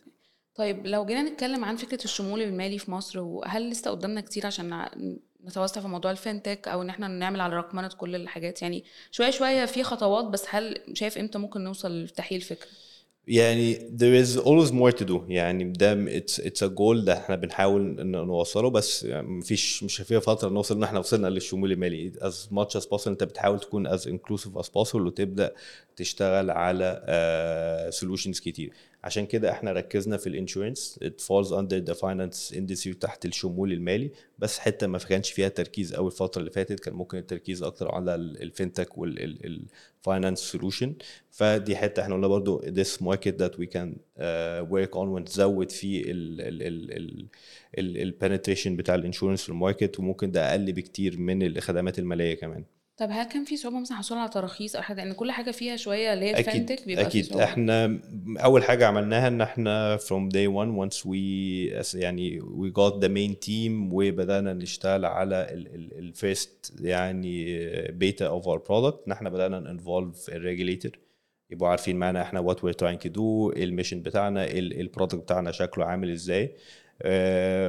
طيب 0.54 0.86
لو 0.86 1.06
جينا 1.06 1.22
نتكلم 1.22 1.64
عن 1.64 1.76
فكرة 1.76 2.04
الشمول 2.04 2.42
المالي 2.42 2.78
في 2.78 2.90
مصر 2.90 3.20
وهل 3.20 3.70
لسه 3.70 3.90
قدامنا 3.90 4.20
كتير 4.20 4.46
عشان 4.46 4.86
نتوسع 5.46 5.80
في 5.80 5.88
موضوع 5.88 6.14
الفinتech 6.14 6.68
أو 6.68 6.82
إن 6.82 6.88
إحنا 6.88 7.08
نعمل 7.08 7.40
على 7.40 7.56
رقمنة 7.56 7.88
كل 7.88 8.14
الحاجات. 8.14 8.62
يعني 8.62 8.84
شوية 9.10 9.30
شوية 9.30 9.64
في 9.64 9.82
خطوات 9.82 10.24
بس 10.24 10.44
هل 10.48 10.78
شايف 10.92 11.18
إمتى 11.18 11.38
ممكن 11.38 11.64
نوصل 11.64 12.02
لتحقيق 12.04 12.36
الفكرة؟ 12.38 12.68
يعني 13.28 13.76
there 13.76 14.24
is 14.26 14.38
always 14.40 14.70
more 14.72 14.98
to 15.00 15.08
do. 15.08 15.20
يعني 15.28 15.64
ده 15.64 16.18
it's 16.20 16.32
it's 16.32 16.66
a 16.66 16.70
goal 16.70 17.04
ده 17.04 17.12
إحنا 17.18 17.36
بنحاول 17.36 18.00
إن 18.00 18.10
نوصله 18.10 18.70
بس 18.70 19.02
يعني 19.04 19.26
مفيش 19.28 19.82
مش 19.82 19.96
فيها 19.96 20.20
فترة 20.20 20.48
نوصل 20.48 20.76
إن 20.76 20.82
إحنا 20.82 20.98
وصلنا 20.98 21.28
للشمول 21.28 21.72
المالي. 21.72 22.12
As 22.12 22.54
much 22.54 22.80
as 22.80 22.84
possible 22.84 23.06
أنت 23.08 23.24
بتحاول 23.24 23.60
تكون 23.60 23.96
as 23.98 24.00
inclusive 24.00 24.60
as 24.62 24.66
possible 24.66 24.94
وتبدأ 24.94 25.54
تشتغل 25.96 26.50
على 26.50 27.02
uh, 27.92 27.96
solutions 28.00 28.40
كتير. 28.42 28.72
عشان 29.06 29.26
كده 29.26 29.50
إحنا 29.50 29.72
ركزنا 29.72 30.16
في 30.16 30.26
ال 30.26 30.33
insurance. 30.33 31.00
It 31.04 31.22
falls 31.26 31.48
under 31.50 31.80
the 31.90 31.94
finance 31.98 32.54
industry 32.56 32.98
تحت 33.00 33.24
الشمول 33.26 33.72
المالي 33.72 34.10
بس 34.38 34.58
حتة 34.58 34.86
ما 34.86 34.98
كانش 34.98 35.30
فيها 35.32 35.48
تركيز 35.48 35.94
قوي 35.94 36.06
الفترة 36.06 36.40
اللي 36.40 36.50
فاتت. 36.50 36.80
كان 36.80 36.94
ممكن 36.94 37.18
التركيز 37.18 37.62
أكتر 37.62 37.94
على 37.94 38.16
ال 38.40 38.47
FinTech 38.47 38.98
وال 38.98 39.29
finance 39.29 40.38
solution 40.38 40.94
فدي 41.30 41.76
حتة 41.76 42.02
إحنا 42.02 42.14
قلنا 42.14 42.26
برضو 42.26 42.60
this 42.62 43.00
market 43.02 43.34
that 43.42 43.52
we 43.60 43.66
can 43.66 43.88
uh, 43.92 44.70
work 44.74 44.92
on 44.94 45.06
ونزود 45.08 45.70
فيه 45.70 46.04
ال 46.06 47.26
ال 47.78 47.86
penetration 47.86 48.76
بتاع 48.76 48.94
ال 48.94 48.99
insurance 48.99 49.42
في 49.42 49.48
ال 49.48 49.55
market 49.55 49.98
وممكن 49.98 50.30
ده 50.30 50.50
أقل 50.50 50.72
بكتير 50.72 51.18
من 51.18 51.42
الخدمات 51.42 51.98
المالية 51.98 52.34
كمان. 52.34 52.64
طب 52.96 53.08
هل 53.10 53.24
كان 53.24 53.44
في 53.44 53.56
صعوبة 53.56 53.80
مثلا 53.80 53.96
حصول 53.96 54.18
على 54.18 54.28
تراخيص 54.28 54.76
أو 54.76 54.82
حاجة؟ 54.82 55.04
لأن 55.04 55.12
كل 55.12 55.30
حاجة 55.30 55.50
فيها 55.50 55.76
شوية 55.76 56.12
اللي 56.12 56.24
هي 56.24 56.30
أكيد 56.40 56.80
بيبقى 56.86 57.06
أكيد. 57.06 57.24
صعوبة. 57.24 57.44
إحنا 57.44 58.00
أول 58.38 58.64
حاجة 58.64 58.86
عملناها 58.86 59.28
إن 59.28 59.40
إحنا 59.40 59.96
from 59.96 60.28
day 60.32 60.48
one 60.48 60.88
once 60.90 60.98
we 61.04 61.14
يعني 61.94 62.40
we 62.40 62.70
got 62.70 63.00
the 63.00 63.08
main 63.08 63.46
team 63.46 63.92
وبدأنا 63.92 64.52
نشتغل 64.52 65.04
على 65.04 65.46
ال 65.50 66.12
first 66.16 66.72
يعني 66.80 67.68
beta 67.90 68.24
of 68.40 68.44
our 68.46 68.58
product. 68.68 69.06
إن 69.06 69.12
إحنا 69.12 69.30
بدأنا 69.30 69.78
involve 69.78 70.28
ال 70.34 70.41
regulator 70.41 70.98
يبقوا 71.50 71.68
عارفين 71.68 71.96
معانا 71.96 72.22
إحنا 72.22 72.54
we're 72.54 72.72
trying 72.84 73.00
to 73.06 73.10
do 73.10 73.20
إيه 73.56 73.64
ال 73.64 73.69
mission 73.69 74.02
بتاعنا 74.02 74.46
ال 74.50 74.58
product 74.58 75.14
بتاعنا 75.22 75.52
شكله 75.52 75.84
عامل 75.84 76.10
إزاي. 76.10 76.46
uh, 77.00 77.04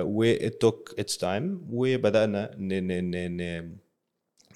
و 0.03 0.33
it 0.35 0.51
took 0.65 0.93
its 1.01 1.17
time. 1.17 1.43
وبدأنا 1.71 2.55
ن 2.57 2.87
ن 2.87 3.37
ن 3.41 3.77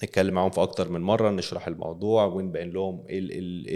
نتكلم 0.04 0.34
معاهم 0.34 0.50
في 0.50 0.62
أكتر 0.62 0.90
من 0.90 1.02
مرة 1.02 1.30
نشرح 1.30 1.68
الموضوع 1.68 2.26
ونبين 2.26 2.70
لهم 2.70 3.06
إيه 3.10 3.20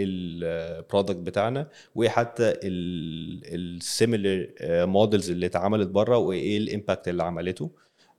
ال 0.04 0.18
product 0.18 1.16
بتاعنا 1.16 1.68
وايه 1.94 2.08
حتى 2.08 2.54
ال 2.62 2.85
similar 2.85 4.48
models 4.62 5.30
اللي 5.30 5.46
اتعملت 5.46 5.88
بره 5.88 6.18
وإيه 6.18 6.58
ال 6.58 6.65
impact 6.65 7.08
اللي 7.08 7.22
عملته. 7.22 7.70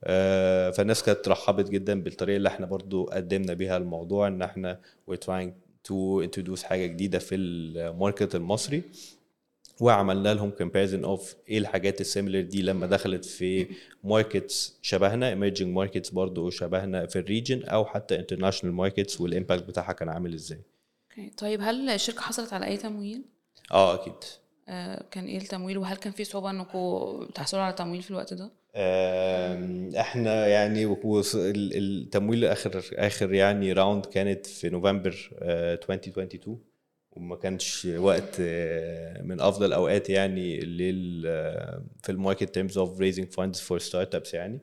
آه، 0.03 0.71
فالناس 0.71 1.03
كانت 1.03 1.27
رحبت 1.27 1.69
جدا 1.69 2.01
بالطريقة 2.01 2.37
اللي 2.37 2.49
إحنا 2.49 2.65
برضو 2.65 3.03
قدمنا 3.05 3.53
بيها 3.53 3.77
الموضوع 3.77 4.27
إن 4.27 4.41
إحنا 4.41 4.79
we're 5.11 5.15
trying 5.25 5.49
to 5.83 6.27
حاجة 6.63 6.85
جديدة 6.85 7.19
في 7.19 7.35
ال 7.35 7.49
market 7.49 8.35
المصري. 8.35 8.83
وعملنا 9.81 10.33
لهم 10.33 10.49
comparison 10.49 11.03
of 11.03 11.35
إيه 11.49 11.57
الحاجات 11.57 12.01
ال 12.01 12.06
similar 12.06 12.41
دي 12.41 12.61
لما 12.61 12.85
دخلت 12.87 13.25
في 13.25 13.67
markets 14.03 14.79
شبهنا 14.81 15.35
emerging 15.35 15.61
markets 15.61 16.09
برضو 16.09 16.49
شبهنا 16.49 17.05
في 17.05 17.19
ال 17.19 17.25
region 17.25 17.63
أو 17.63 17.85
حتى 17.85 18.19
international 18.19 18.75
markets 18.75 19.21
وال 19.21 19.32
impact 19.32 19.63
بتاعها 19.63 19.93
كان 19.93 20.09
عامل 20.09 20.33
إزاي. 20.33 20.61
طيب 21.37 21.61
هل 21.61 21.89
الشركة 21.89 22.21
حصلت 22.21 22.53
على 22.53 22.65
أي 22.65 22.77
تمويل؟ 22.77 23.21
آه 23.71 23.93
أكيد. 23.95 24.13
آه 24.69 25.05
كان 25.11 25.25
إيه 25.25 25.37
التمويل؟ 25.37 25.77
وهل 25.77 25.97
كان 25.97 26.13
في 26.13 26.23
صعوبة 26.23 26.49
انكم 26.49 27.27
تحصلوا 27.35 27.63
على 27.63 27.73
تمويل 27.73 28.01
في 28.01 28.11
الوقت 28.11 28.33
ده؟ 28.33 28.51
إحنا 29.99 30.47
يعني 30.47 30.97
التمويل 31.45 32.45
آخر 32.45 32.83
آخر 32.93 33.33
يعني 33.33 33.73
round 33.73 34.05
كانت 34.05 34.45
في 34.45 34.69
نوفمبر 34.69 35.29
آه، 35.39 35.73
2022 35.89 36.59
وما 37.11 37.35
كانش 37.35 37.85
وقت 37.85 38.35
آه، 38.39 39.21
من 39.21 39.41
أفضل 39.41 39.65
الاوقات 39.65 40.09
يعني 40.09 40.59
لل 40.59 41.23
آه، 41.27 41.83
في 42.03 42.11
ال 42.11 42.53
market 42.53 42.77
terms 42.77 42.99
of 42.99 43.27
raising 43.31 43.59
funds 43.59 43.79
for 43.79 44.15
startups 44.15 44.33
يعني. 44.33 44.59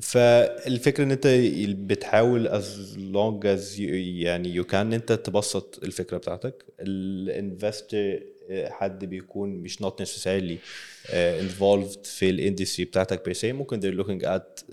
فالفكرة 0.00 1.04
إن 1.04 1.10
أنت 1.10 1.26
بتحاول 1.68 2.48
long 2.96 3.44
as 3.44 3.76
you 3.78 3.80
يعني 4.24 4.62
you 4.62 4.66
can 4.66 4.74
أنت 4.74 5.12
تبسط 5.12 5.80
الفكرة 5.84 6.16
بتاعتك. 6.16 6.64
ال 6.80 6.96
investor 6.96 8.20
حد 8.52 9.04
بيكون 9.04 9.50
مش 9.50 9.82
not 9.82 10.02
necessarily 10.02 10.58
uh, 11.06 11.10
involved 11.42 12.04
في 12.04 12.30
ال 12.30 12.36
industry 12.36 12.84
بتاعتك 12.84 13.16
per 13.16 13.36
se. 13.40 13.44
ممكن 13.44 13.80
they're 13.80 14.04
looking 14.04 14.24
at 14.26 14.64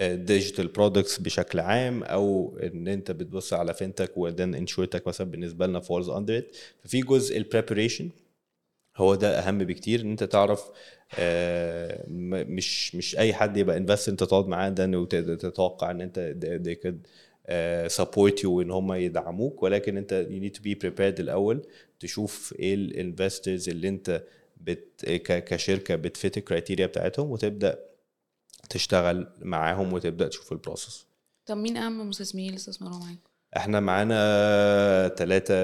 digital 0.00 0.66
products 0.68 1.18
بشكل 1.18 1.60
عام 1.60 2.02
أو 2.02 2.58
إن 2.62 2.88
أنت 2.88 3.10
بتبص 3.10 3.52
على 3.52 3.74
fintech 3.74 4.16
within 4.18 4.54
insurtech 4.54 5.06
مثلا 5.06 5.30
بالنسبة 5.30 5.66
لنا 5.66 5.80
falls 5.80 6.08
under 6.08 6.38
it 6.38 6.56
ففي 6.84 7.00
جزء 7.00 7.36
ال 7.36 7.42
preparation 7.42 8.10
هو 8.96 9.14
ده 9.14 9.38
أهم 9.38 9.58
بكتير 9.58 10.00
إن 10.00 10.10
أنت 10.10 10.24
تعرف 10.24 10.70
آه، 11.18 12.04
مش 12.08 12.94
مش 12.94 13.16
أي 13.18 13.34
حد 13.34 13.56
يبقى 13.56 13.76
invest 13.76 14.08
أنت 14.08 14.24
تقعد 14.24 14.46
معاه 14.46 14.68
ده 14.68 14.98
وتتوقع 14.98 15.90
إن 15.90 16.00
أنت 16.00 16.34
they 16.66 16.86
could 16.86 16.96
support 17.86 18.44
you 18.44 18.62
ان 18.62 18.70
هم 18.70 18.92
يدعموك. 18.92 19.62
ولكن 19.62 19.96
أنت 19.96 20.26
you 20.30 20.42
need 20.44 20.58
to 20.58 20.62
be 20.62 20.74
prepared 20.86 21.20
الأول 21.20 21.62
تشوف 22.00 22.54
إيه 22.58 22.74
ال 22.74 22.83
investors 22.83 23.68
اللي 23.68 23.88
أنت 23.88 24.22
بت 24.60 25.04
كشركة 25.24 25.96
بت 25.96 26.12
fit 26.12 26.36
ال 26.38 26.43
criteria 26.43 26.86
بتاعتهم 26.86 27.30
وتبدأ 27.30 27.78
تشتغل 28.66 29.26
معاهم 29.42 29.92
وتبدأ 29.92 30.28
تشوف 30.28 30.52
ال 30.52 30.59
process 30.59 31.06
طب 31.46 31.56
مين 31.56 31.76
أهم 31.76 32.08
مستثمرين 32.08 32.46
اللي 32.48 32.56
استثمروا 32.56 32.98
معاكم 32.98 33.18
إحنا 33.56 33.80
معانا 33.80 35.14
ثلاثة 35.18 35.54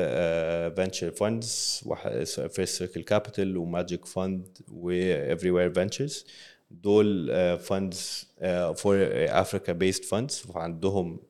venture 0.68 1.11
funds 1.11 1.80
فيرست 2.25 2.64
سيركل 2.78 3.02
كابيتال 3.02 3.56
وماجيك 3.56 4.04
فاند 4.06 4.59
وافري 4.68 5.71
فينتشرز 5.73 6.26
دول 6.71 7.28
funds 7.58 8.26
for 8.76 8.96
Africa-based 9.12 10.04
funds 10.04 10.42
وعندهم 10.49 11.21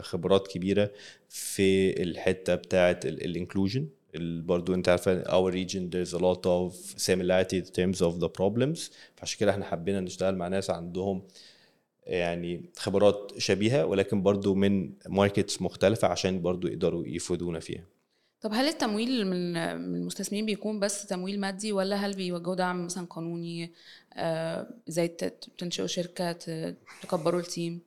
خبرات 0.00 0.48
كبيرة 0.48 0.90
في 1.28 2.02
الحتة 2.02 2.54
بتاعة 2.54 3.00
ال 3.04 3.12
inclusion 3.12 3.88
برضو 4.20 4.74
انت 4.74 4.88
عارفه 4.88 5.22
our 5.24 5.52
region 5.52 5.90
there's 5.94 6.12
a 6.14 6.20
lot 6.22 6.40
of 6.46 6.74
similarity 7.02 7.56
in 7.64 7.70
terms 7.72 7.98
of 8.00 8.20
the 8.24 8.28
problems. 8.28 8.90
فعشان 9.16 9.38
كده 9.40 9.50
إحنا 9.50 9.64
حبينا 9.64 10.00
نشتغل 10.00 10.36
مع 10.36 10.48
ناس 10.48 10.70
عندهم 10.70 11.22
يعني 12.06 12.70
خبرات 12.76 13.32
شبيهة 13.38 13.86
ولكن 13.86 14.22
برضو 14.22 14.54
من 14.54 14.92
markets 15.08 15.62
مختلفة 15.62 16.08
عشان 16.08 16.42
برضو 16.42 16.68
يقدروا 16.68 17.06
يفيدونا 17.06 17.60
فيها. 17.60 17.84
طب 18.40 18.50
هل 18.52 18.64
التمويل 18.68 19.26
من 19.26 19.56
المستثمرين 19.56 20.46
بيكون 20.46 20.80
بس 20.80 21.06
تمويل 21.06 21.40
مادي 21.40 21.72
ولا 21.72 21.96
هل 21.96 22.14
بيوجهوا 22.14 22.54
دعم 22.54 22.84
مثلا 22.84 23.06
قانوني 23.06 23.72
آه، 24.14 24.66
زي 24.86 25.08
تنشئوا 25.58 25.86
شركة 25.86 26.32
ت- 26.32 26.76
تكبروا 27.02 27.40
ال 27.40 27.47
team؟ 27.47 27.80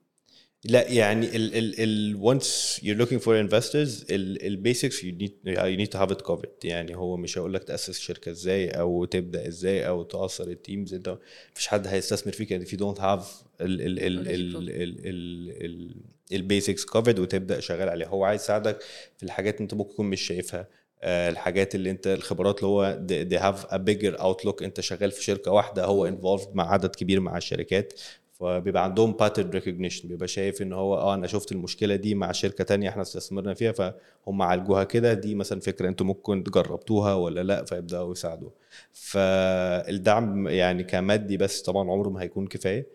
لا 0.70 0.92
يعني 0.92 1.36
ال 1.36 1.56
ال 1.56 1.80
ال 1.80 2.40
once 2.40 2.80
you're 2.80 3.06
looking 3.06 3.20
for 3.20 3.50
investors 3.50 4.06
ال 4.10 4.46
ال 4.46 4.54
basics 4.54 5.02
you 5.02 5.14
need 5.22 5.32
uh, 5.48 5.62
you 5.62 5.78
need 5.78 5.92
to 5.98 6.00
have 6.00 6.12
it 6.16 6.22
covered. 6.32 6.50
يعني 6.64 6.96
هو 6.96 7.18
مش 7.18 7.38
هيقول 7.38 7.54
لك 7.54 7.64
تأسس 7.64 8.00
شركة 8.00 8.32
إزاي 8.32 8.70
أو 8.70 9.06
تبدأ 9.06 9.48
إزاي 9.48 9.88
أو 9.88 10.04
تأسس 10.04 10.48
ال 10.48 10.55
teams 10.55 10.94
أنت 10.94 11.18
مفيش 11.52 11.68
حد 11.68 11.88
هيستثمر 11.88 12.34
فيك 12.34 12.64
if 12.68 12.68
you 12.72 12.78
don't 12.78 13.00
have 13.00 13.26
ال 13.62 13.82
ال 13.82 14.00
ال 14.00 14.28
ال 14.30 15.66
ال 15.66 15.96
ال 16.32 16.39
basics 16.39 16.86
covered 16.86 17.20
وتبدأ 17.20 17.60
شغال 17.60 17.90
عليها. 17.90 18.08
هو 18.08 18.24
عايز 18.24 18.42
يساعدك 18.42 18.82
في 19.18 19.24
الحاجات 19.24 19.62
أنت 19.62 19.74
ممكن 19.74 19.94
تكون 19.94 20.06
مش 20.06 20.22
شايفها 20.22 20.68
آه، 21.02 21.30
الحاجات 21.30 21.76
اللي 21.76 21.92
أنت 21.92 22.08
الخبرات 22.08 22.60
اللي 22.60 22.68
هو 22.68 23.00
they 23.08 23.40
have 23.42 23.68
a 23.70 23.78
bigger 23.78 24.22
outlook. 24.22 24.64
أنت 24.64 24.82
شغال 24.82 25.12
في 25.12 25.24
شركة 25.24 25.52
واحدة 25.52 25.86
هو 25.86 26.12
involved 26.12 26.48
مع 26.56 26.72
عدد 26.72 26.96
كبير 26.96 27.20
مع 27.20 27.38
الشركات. 27.38 27.94
فبيبقى 28.40 28.84
عندهم 28.84 29.12
pattern 29.14 29.50
recognition 29.50 30.08
بيبقى 30.08 30.28
شايف 30.28 30.62
إن 30.62 30.74
هو 30.74 30.96
آه 30.96 31.14
أنا 31.14 31.28
شفت 31.28 31.52
المشكلة 31.52 31.96
دي 31.96 32.16
مع 32.16 32.32
شركة 32.32 32.64
تانية 32.64 32.90
إحنا 32.90 33.02
استثمرنا 33.02 33.54
فيها 33.54 33.72
فهم 33.72 34.42
عالجوها 34.42 34.84
كده 34.84 35.14
دي 35.14 35.36
مثلا 35.36 35.60
فكرة 35.60 35.88
أنتوا 35.90 36.06
ممكن 36.06 36.44
جربتوها 36.44 37.14
ولا 37.14 37.44
لأ 37.44 37.66
فيبدأوا 37.66 38.12
يساعدوا 38.12 38.50
فالدعم 38.94 40.48
يعني 40.48 40.84
كمادي 40.84 41.38
بس 41.38 41.62
طبعا 41.62 41.92
عمره 41.92 42.10
ما 42.10 42.22
هيكون 42.22 42.48
كفاية. 42.48 42.88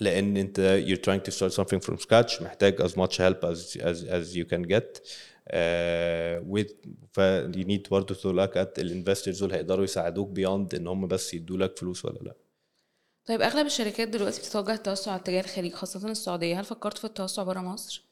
لأن 0.00 0.36
أنت 0.36 0.84
you're 0.86 1.00
trying 1.10 1.30
to 1.30 1.34
start 1.34 1.52
something 1.60 1.80
from 1.90 1.96
scratch 1.98 2.42
محتاج 2.42 2.82
as 2.82 2.90
much 2.92 3.16
help 3.16 3.44
as 3.44 3.76
as, 3.76 4.04
as 4.04 4.36
you 4.36 4.44
can 4.52 4.62
get. 4.74 5.00
uh, 5.48 6.40
with 6.54 6.72
ف 7.12 7.20
you 7.56 7.64
need 7.64 7.90
برضه 7.90 8.14
to 8.14 8.32
look 8.36 8.56
at 8.56 8.78
الانفسترز 8.78 9.40
دول 9.40 9.52
هيقدروا 9.52 9.84
يساعدوك 9.84 10.38
beyond 10.38 10.74
إن 10.74 10.86
هم 10.86 11.06
بس 11.06 11.34
يدوا 11.34 11.56
لك 11.56 11.78
فلوس 11.78 12.04
ولا 12.04 12.18
لأ. 12.18 12.34
طيب 13.28 13.42
أغلب 13.42 13.66
الشركات 13.66 14.08
دلوقتي 14.08 14.40
بتتوجه 14.40 14.74
التوسع 14.74 15.12
على 15.12 15.20
اتجاه 15.20 15.40
الخليج 15.40 15.72
خاصة 15.72 16.10
السعودية. 16.10 16.60
هل 16.60 16.64
فكرت 16.64 16.98
في 16.98 17.04
التوسع 17.04 17.42
برا 17.42 17.60
مصر؟ 17.60 18.04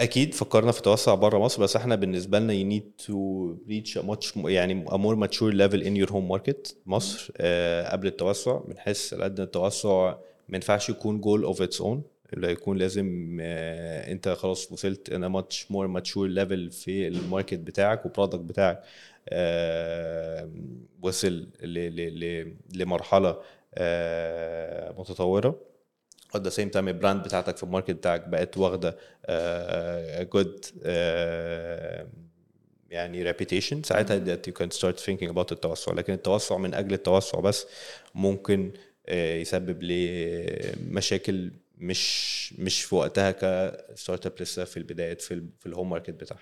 أكيد 0.00 0.34
فكرنا 0.34 0.72
في 0.72 0.82
توسع 0.82 1.14
بره 1.14 1.38
مصر 1.38 1.62
بس 1.62 1.76
إحنا 1.76 1.94
بالنسبة 1.94 2.38
لنا 2.38 2.78
need 2.78 3.04
to 3.04 3.12
reach 3.68 4.02
a 4.02 4.06
much 4.06 4.36
يعني 4.46 4.84
a 4.86 4.92
more 4.92 5.16
mature 5.16 5.52
level 5.52 5.82
in 5.84 6.04
your 6.06 6.12
home 6.12 6.32
market 6.38 6.74
مصر. 6.86 7.32
آه 7.36 7.92
قبل 7.92 8.06
التوسع 8.06 8.58
بنحس 8.58 9.14
قد 9.14 9.40
التوسع 9.40 10.14
ما 10.48 10.56
ينفعش 10.56 10.88
يكون 10.90 11.20
goal 11.22 11.54
of 11.54 11.58
its 11.60 11.80
own 11.84 11.98
اللي 12.32 12.52
يكون 12.52 12.78
لازم 12.78 13.38
آه 13.40 14.12
أنت 14.12 14.28
خلاص 14.28 14.72
وصلت 14.72 15.10
a 15.10 15.14
much 15.14 15.56
more 15.74 16.00
mature 16.00 16.34
level 16.38 16.72
في 16.72 17.08
ال 17.08 17.15
market 17.15 17.58
بتاعك 17.58 18.04
وال 18.04 18.12
product 18.12 18.40
بتاعك 18.40 18.82
آه 19.28 20.50
وصل 21.02 21.46
ل 21.62 21.78
ل 21.78 22.20
ل 22.20 22.54
لمرحلة 22.74 23.36
متطورة. 24.98 25.60
At 26.36 26.40
the 26.40 26.50
same 26.50 26.70
time 26.74 26.76
ال 26.76 26.84
brand 26.84 27.22
بتاعتك 27.22 27.56
في 27.56 27.62
ال 27.62 27.66
market 27.66 27.90
بتاعك 27.90 28.28
بقت 28.28 28.58
واخدة 28.58 28.96
good 30.22 30.66
يعني 32.90 33.32
reputation. 33.32 33.84
ساعتها 33.84 34.36
that 34.36 34.38
you 34.48 34.52
can 34.52 34.78
start 34.78 34.96
thinking 35.00 35.30
about 35.32 35.52
التوسع. 35.52 35.92
لكن 35.92 36.12
التوسع 36.12 36.56
من 36.56 36.74
أجل 36.74 36.92
التوسع 36.94 37.40
بس 37.40 37.66
ممكن 38.14 38.72
آه، 39.08 39.34
يسبب 39.36 39.82
لي 39.82 40.74
مشاكل 40.90 41.50
مش 41.78 42.52
مش 42.58 42.82
في 42.82 42.94
وقتها 42.94 43.30
ك 43.30 44.26
startup 44.26 44.32
لسه 44.40 44.64
في 44.64 44.76
البدايات 44.76 45.20
في 45.20 45.34
ال 45.34 45.48
في 45.60 45.66
ال 45.66 45.71
home 45.71 45.90
market 45.90 46.10
بتاعها. 46.10 46.40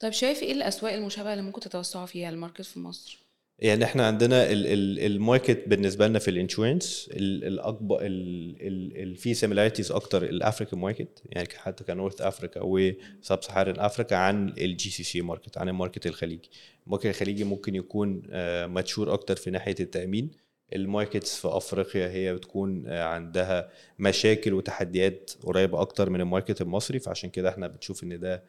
طيب 0.00 0.12
شايف 0.12 0.42
إيه 0.42 0.52
الأسواق 0.52 0.92
المشابهة 0.92 1.32
اللي 1.32 1.44
ممكن 1.44 1.60
تتوسعوا 1.60 2.06
فيها 2.06 2.28
ال 2.28 2.33
market 2.33 2.62
في 2.64 2.80
مصر؟ 2.80 3.25
يعني 3.58 3.84
إحنا 3.84 4.06
عندنا 4.06 4.50
ال- 4.52 4.66
ال- 4.66 4.98
ال 5.06 5.15
market 5.15 5.68
بالنسبة 5.68 6.06
لنا 6.08 6.18
في 6.18 6.30
ال 6.30 6.38
insurance 6.38 7.10
ال- 7.12 7.44
الاكبر 7.44 7.98
ال- 8.06 8.56
ال- 8.60 9.02
ال- 9.02 9.16
في 9.16 9.34
similarities 9.34 9.92
أكتر 9.92 10.22
ال 10.24 10.31
African 10.31 10.80
market 10.80 11.22
يعني 11.26 11.48
حتى 11.56 11.84
ك 11.84 11.90
North 11.90 12.20
Africa 12.22 12.55
و 12.55 12.60
sub-Saharan 12.64 13.80
Africa 13.80 14.16
عن 14.16 14.48
ال 14.48 14.90
GCC 14.90 15.20
market 15.20 15.58
عن 15.58 15.68
ال 15.68 15.73
market 15.73 16.06
الخليجي. 16.06 16.50
ال 16.86 16.89
market 16.89 17.06
الخليجي 17.06 17.44
ممكن 17.44 17.74
يكون 17.74 18.22
mature 18.66 19.12
أكتر 19.12 19.36
في 19.36 19.50
ناحية 19.50 19.74
التأمين. 19.80 20.30
ال 20.72 20.80
markets 20.80 21.36
في 21.38 21.48
أفريقيا 21.48 22.08
هي 22.10 22.34
بتكون 22.34 22.84
آه، 22.86 23.04
عندها 23.04 23.68
مشاكل 23.98 24.52
وتحديات 24.54 25.30
قريبة 25.42 25.80
أكتر 25.80 26.10
من 26.10 26.20
ال 26.20 26.26
market 26.26 26.60
المصري 26.60 26.98
فعشان 26.98 27.30
كده 27.30 27.48
إحنا 27.48 27.66
بنشوف 27.66 28.02
إن 28.04 28.20
ده 28.20 28.42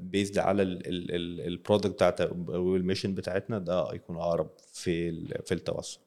based 0.00 0.38
على 0.38 0.62
ال 0.62 0.78
product 0.78 1.92
بتاعت 1.92 2.20
وال 2.48 2.63
mission 2.63 3.14
بتاعتنا 3.14 3.58
ده 3.58 3.88
يكون 3.94 4.16
أقرب 4.16 4.50
في 4.72 5.24
في 5.44 5.54
التوسع 5.54 6.00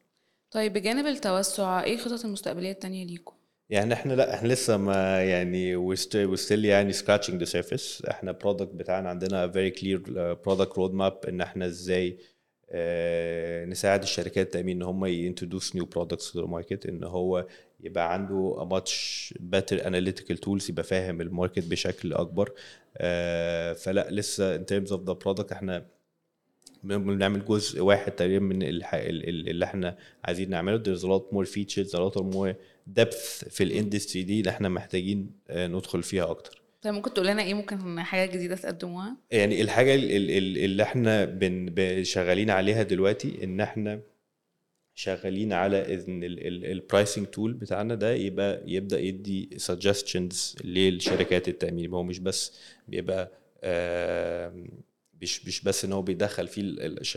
طيب 0.50 0.72
بجانب 0.72 1.06
التوسع 1.06 1.82
إيه 1.82 1.94
الخطط 1.94 2.24
المستقبلية 2.24 2.70
التانية 2.70 3.04
ليكم؟ 3.06 3.34
يعني 3.70 3.94
إحنا 3.94 4.12
لا 4.12 4.34
إحنا 4.34 4.48
لسه 4.48 4.76
ما 4.76 5.22
يعني 5.24 5.96
still 5.96 6.64
يعني 6.64 6.92
scratching 6.92 7.40
the 7.42 7.46
surface 7.52 8.08
إحنا 8.10 8.38
product 8.44 8.62
بتاعنا 8.62 9.08
عندنا 9.08 9.52
very 9.52 9.72
clear 9.78 9.98
uh, 9.98 10.48
product 10.48 10.72
roadmap 10.72 11.28
إن 11.28 11.40
إحنا 11.40 11.66
إزاي 11.66 12.18
آه، 12.72 13.64
نساعد 13.64 14.02
الشركات 14.02 14.46
التأمين 14.46 14.76
إن 14.76 14.82
هم 14.82 15.06
products 15.84 16.30
to 16.32 16.40
the 16.40 16.46
market 16.46 16.88
إن 16.88 17.04
هو 17.04 17.46
يبقى 17.84 18.12
عنده 18.12 18.68
much 18.72 18.90
better 19.54 19.80
analytical 19.82 20.36
tools 20.46 20.68
يبقى 20.70 20.82
فاهم 20.84 21.20
ال 21.20 21.26
market 21.26 21.64
بشكل 21.66 22.12
أكبر. 22.12 22.52
آه، 22.96 23.72
فلا 23.72 24.10
لسه 24.10 24.56
in 24.58 24.60
terms 24.60 24.88
of 24.88 25.00
the 25.10 25.14
product 25.24 25.52
إحنا 25.52 25.86
بنعمل 26.84 27.44
جزء 27.44 27.80
واحد 27.80 28.12
تقريبا 28.12 28.44
من 28.44 28.62
اللي 28.62 29.64
إحنا 29.64 29.96
عايزين 30.24 30.50
نعمله. 30.50 30.82
There's 30.82 31.00
a 31.02 31.06
lot 31.06 31.34
more 31.36 31.50
features 31.52 31.90
a 31.94 31.98
lot 31.98 32.22
more 32.34 32.54
depth 33.00 33.48
في 33.50 33.64
ال 33.64 33.70
industry 33.70 34.22
دي 34.22 34.40
اللي 34.40 34.50
إحنا 34.50 34.68
محتاجين 34.68 35.30
آه، 35.50 35.66
ندخل 35.66 36.02
فيها 36.02 36.30
أكتر. 36.30 36.62
طيب 36.82 36.94
ممكن 36.94 37.14
تقول 37.14 37.26
لنا 37.26 37.42
إيه؟ 37.42 37.54
ممكن 37.54 38.00
حاجة 38.00 38.30
جديدة 38.30 38.56
تقدموها؟ 38.56 39.16
يعني 39.30 39.62
الحاجة 39.62 39.94
ال- 39.94 40.10
ال- 40.16 40.30
ال- 40.30 40.58
اللي 40.64 40.82
إحنا 40.82 41.38
شغالين 42.02 42.50
عليها 42.50 42.82
دلوقتي 42.82 43.44
إن 43.44 43.60
إحنا 43.60 44.00
شغالين 44.94 45.52
على 45.52 45.94
ان 45.94 46.20
ال 46.24 46.37
pricing 46.37 47.26
tool 47.26 47.52
بتاعنا 47.52 47.94
ده 47.94 48.12
يبقى 48.14 48.62
يبدأ 48.66 49.00
يدي 49.00 49.48
suggestions 49.68 50.64
للشركات 50.64 51.48
التأمين. 51.48 51.92
هو 51.92 52.02
مش 52.02 52.18
بس 52.18 52.52
بيبقى 52.88 53.30
مش 55.22 55.46
مش 55.46 55.62
بس 55.64 55.84
إن 55.84 55.92
هو 55.92 56.02
بيدخل 56.02 56.48
فيه 56.48 56.62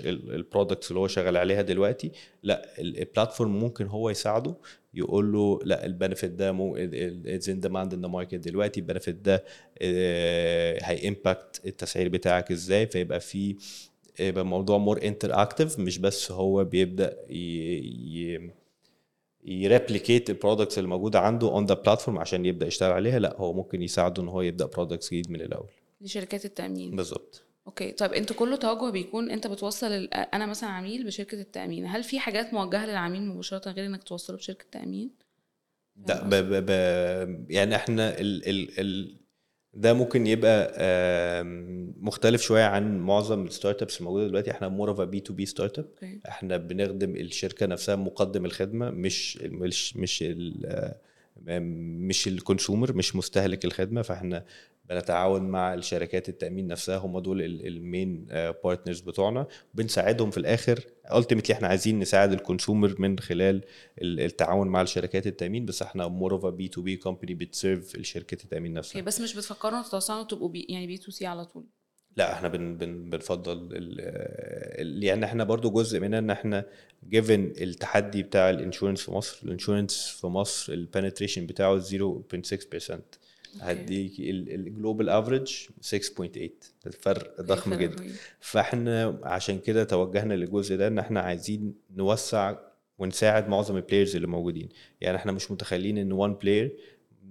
ال 0.10 0.19
products 0.19 0.90
اللي 0.92 1.00
هو 1.00 1.08
شغال 1.08 1.38
عليها 1.38 1.62
دلوقتي 1.62 2.12
لأ 2.44 2.80
ال- 2.82 3.00
ال 3.00 3.06
platform 3.06 3.60
ممكن 3.60 3.86
هو 3.88 4.10
يساعده 4.10 4.56
يقول 4.94 5.32
له 5.34 5.60
لأ 5.64 5.86
ال 5.86 5.91
benefit 5.91 6.32
ده 6.32 6.52
more 6.52 6.76
it's 6.78 7.50
in 7.50 7.60
demand 7.60 7.94
in 7.94 8.06
market 8.06 8.36
دلوقتي 8.36 8.80
ال 8.80 8.84
benefit 8.84 9.16
ده 9.16 9.44
هي 9.82 11.08
impact 11.08 11.62
التسعير 11.66 12.10
بتاعك 12.10 12.52
إزاي؟ 12.52 12.88
فيبقى 12.88 13.20
في 13.20 13.56
يبقى 14.20 14.42
الموضوع 14.42 14.78
more 14.78 15.04
interactive 15.04 15.80
مش 15.80 15.98
بس 15.98 16.32
هو 16.32 16.64
بيبدأ 16.64 17.18
ي... 17.30 18.52
ي 19.46 19.54
replicate 19.54 20.30
ال 20.30 20.35
products 20.35 20.78
اللي 20.78 20.90
موجودة 20.90 21.20
عنده 21.20 21.48
on 21.48 21.66
the 21.66 21.74
platform 21.74 22.20
عشان 22.20 22.46
يبدأ 22.46 22.68
يشتغل 22.68 22.92
عليها 22.92 23.20
لا 23.20 23.36
هو 23.38 23.54
ممكن 23.54 23.82
يساعده 23.82 24.24
إن 24.24 24.28
هو 24.28 24.42
يبدأ 24.42 24.66
products 24.66 25.08
جديد 25.08 25.32
من 25.32 25.42
الأول. 25.42 25.70
لشركات 26.02 26.46
التأمين. 26.46 26.96
بالظبط. 26.96 27.44
okay 27.68 27.92
طيب 27.92 28.14
أنتوا 28.14 28.36
كله 28.36 28.56
توجه 28.56 28.92
بيكون 28.92 29.30
أنت 29.30 29.48
بتوصل. 29.48 29.92
أنا 30.14 30.46
مثلا 30.46 30.70
عميل 30.70 31.06
بشركة 31.06 31.42
التأمين 31.42 31.86
هل 31.86 32.04
في 32.04 32.20
حاجات 32.20 32.54
موجهة 32.54 32.86
للعميل 32.86 33.22
مباشرة 33.22 33.72
غير 33.72 33.86
إنك 33.86 34.04
توصله 34.04 34.38
بشركة 34.38 34.66
تأمين؟ 34.72 35.12
ده 35.96 36.22
ب... 36.24 36.30
ب... 36.30 36.66
ب... 36.66 37.52
يعني 37.52 37.76
إحنا 37.76 38.20
ال... 38.20 38.50
ال... 38.50 38.80
ال... 38.80 39.16
ده 39.74 39.94
ممكن 39.94 40.28
يبقى 40.28 40.74
مختلف 42.02 42.42
شوية 42.42 42.64
عن 42.64 43.00
معظم 43.00 43.46
ال 43.46 43.82
startups 43.82 44.00
الموجودة 44.00 44.28
دلوقتي. 44.28 44.52
إحنا 44.52 44.68
more 44.68 44.90
of 44.90 45.20
B2B 45.20 45.46
startup 45.46 45.86
إحنا 46.28 46.58
بنخدم 46.58 47.16
الشركة 47.16 47.66
نفسها 47.66 47.96
مقدم 47.96 48.46
الخدمة 48.46 48.90
مش 48.90 49.38
مش 49.38 49.98
مش 49.98 50.24
ال 50.28 50.94
مش 51.48 52.28
ال 52.28 52.35
consumer 52.35 52.94
مش 52.94 53.16
مستهلك 53.16 53.66
الخدمة 53.66 54.02
فاحنا 54.02 54.46
بنتعاون 54.90 55.42
مع 55.44 55.74
الشركات 55.74 56.30
التأمين 56.30 56.68
نفسها 56.68 56.98
هم 56.98 57.20
دول 57.20 57.42
ال 57.42 57.58
main 57.58 58.26
partners 58.64 59.00
بتوعنا. 59.02 59.48
وبنساعدهم 59.74 60.32
في 60.32 60.38
الآخر. 60.38 60.80
ultimately 61.16 61.56
إحنا 61.56 61.68
عايزين 61.68 62.00
نساعد 62.00 62.32
ال 62.34 62.40
consumer 62.40 62.96
من 63.00 63.20
خلال 63.20 63.62
ال- 64.02 64.20
التعاون 64.20 64.68
مع 64.68 64.82
الشركات 64.82 65.28
التأمين 65.28 65.66
بس 65.66 65.82
إحنا 65.82 66.08
more 66.08 66.32
of 66.34 66.68
B2B 66.68 66.96
company 66.96 67.34
بت 67.36 67.53
serve 67.53 67.96
الشركات 67.96 68.44
التأمين 68.44 68.74
نفسها. 68.74 69.02
بس 69.02 69.22
مش 69.22 69.36
بتفكروا 69.36 69.82
تتوصلوا 69.82 70.24
تبقوا 70.24 70.50
بي... 70.50 70.66
يعني 70.70 70.88
B2C 70.88 71.26
على 71.26 71.46
طول؟ 71.46 71.66
لا 72.18 72.34
إحنا 72.34 72.48
بن 72.48 72.78
بن 72.78 73.10
بنفضل 73.10 73.70
ال- 73.72 75.04
يعني 75.04 75.26
إحنا 75.26 75.44
برضو 75.44 75.72
جزء 75.72 76.00
منها 76.00 76.20
ان 76.20 76.30
إحنا 76.30 76.66
given 77.10 77.54
التحدي 77.62 78.24
بتاع 78.24 78.50
ال 78.50 78.55
insurance 78.55 79.02
في 79.02 79.12
مصر 79.12 79.40
ال 79.44 79.51
insurance 79.51 80.18
في 80.22 80.28
مصر 80.28 80.74
ال 80.74 80.80
penetration 80.80 81.46
بتاعه 81.46 81.80
0.6% 81.80 82.96
هديك 83.62 84.20
ال 84.20 84.33
global 84.33 85.10
average 85.10 85.48
6.8 85.82 86.40
الفرق 86.88 87.42
ضخم 87.42 87.74
جدا. 87.74 88.04
فاحنا 88.40 89.20
عشان 89.24 89.60
كده 89.60 89.84
توجهنا 89.84 90.34
للجزء 90.34 90.76
ده 90.76 90.88
ان 90.88 91.00
إحنا 91.00 91.20
عايزين 91.20 91.74
نوسع 91.96 92.56
ونساعد 92.98 93.50
معظم 93.50 93.76
ال 93.78 93.82
players 93.82 94.16
اللي 94.16 94.28
موجودين. 94.28 94.70
يعني 95.02 95.18
إحنا 95.18 95.32
مش 95.32 95.52
متخيلين 95.52 95.98
ان 95.98 96.12
one 96.12 96.34
player 96.34 96.78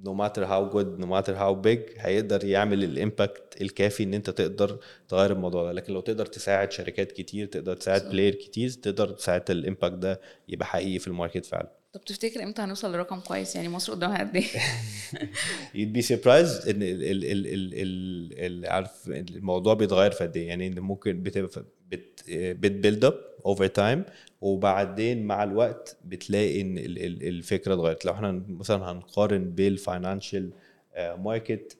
no 0.04 0.12
matter 0.22 0.42
how 0.52 0.62
good 0.74 1.00
no 1.02 1.06
matter 1.06 1.34
how 1.34 1.54
big 1.66 1.80
هيقدر 1.98 2.44
يعمل 2.44 2.84
ال 2.84 2.95
impact 2.95 3.62
الكافي 3.62 4.02
إن 4.02 4.14
أنت 4.14 4.30
تقدر 4.30 4.78
تغير 5.08 5.32
الموضوع 5.32 5.64
ده. 5.64 5.72
لكن 5.72 5.92
لو 5.92 6.00
تقدر 6.00 6.26
تساعد 6.26 6.72
شركات 6.72 7.12
كتير 7.12 7.46
تقدر 7.46 7.76
تساعد. 7.76 8.08
player 8.08 8.34
كتير 8.34 8.70
تقدر 8.70 9.16
ساعتها 9.18 9.52
ال 9.54 9.60
impact 9.60 9.94
ده 9.94 10.20
يبقى 10.48 10.66
حقيقي 10.66 10.98
في 10.98 11.08
ال 11.08 11.14
market 11.14 11.46
فعلا. 11.46 11.72
طب 11.92 12.04
تفتكر 12.04 12.42
إمتى 12.42 12.62
هنوصل 12.62 12.92
لرقم 12.92 13.20
كويس؟ 13.20 13.56
يعني 13.56 13.68
مصر 13.68 13.92
قدامها 13.92 14.18
قد 14.18 14.36
إيه؟ 14.36 14.44
You'd 15.78 15.96
be 15.96 16.06
surprised 16.08 16.68
إن 16.68 16.82
ال 16.82 17.02
ال 17.02 17.24
ال 17.24 17.46
ال 17.46 17.74
ال 17.74 18.64
ال 18.64 18.66
عارف 18.66 19.08
الموضوع 19.08 19.74
بيتغير 19.74 20.10
في 20.10 20.24
قد 20.24 20.36
إيه. 20.36 20.48
يعني 20.48 20.70
ممكن 20.80 21.22
بتبقى 21.22 21.64
بت 21.90 22.24
بت 22.30 22.51
build 22.51 23.04
up 23.04 23.14
over 23.46 23.66
time 23.66 24.04
وبعدين 24.40 25.22
مع 25.26 25.42
الوقت 25.44 25.96
بتلاقي 26.04 26.60
إن 26.60 26.78
ال- 26.78 27.04
ال- 27.04 27.28
الفكرة 27.28 27.74
اتغيرت. 27.74 28.04
لو 28.04 28.12
إحنا 28.12 28.42
مثلا 28.48 28.90
هنقارن 28.92 29.44
بال 29.50 29.68
financial 29.68 30.50
market 30.98 31.76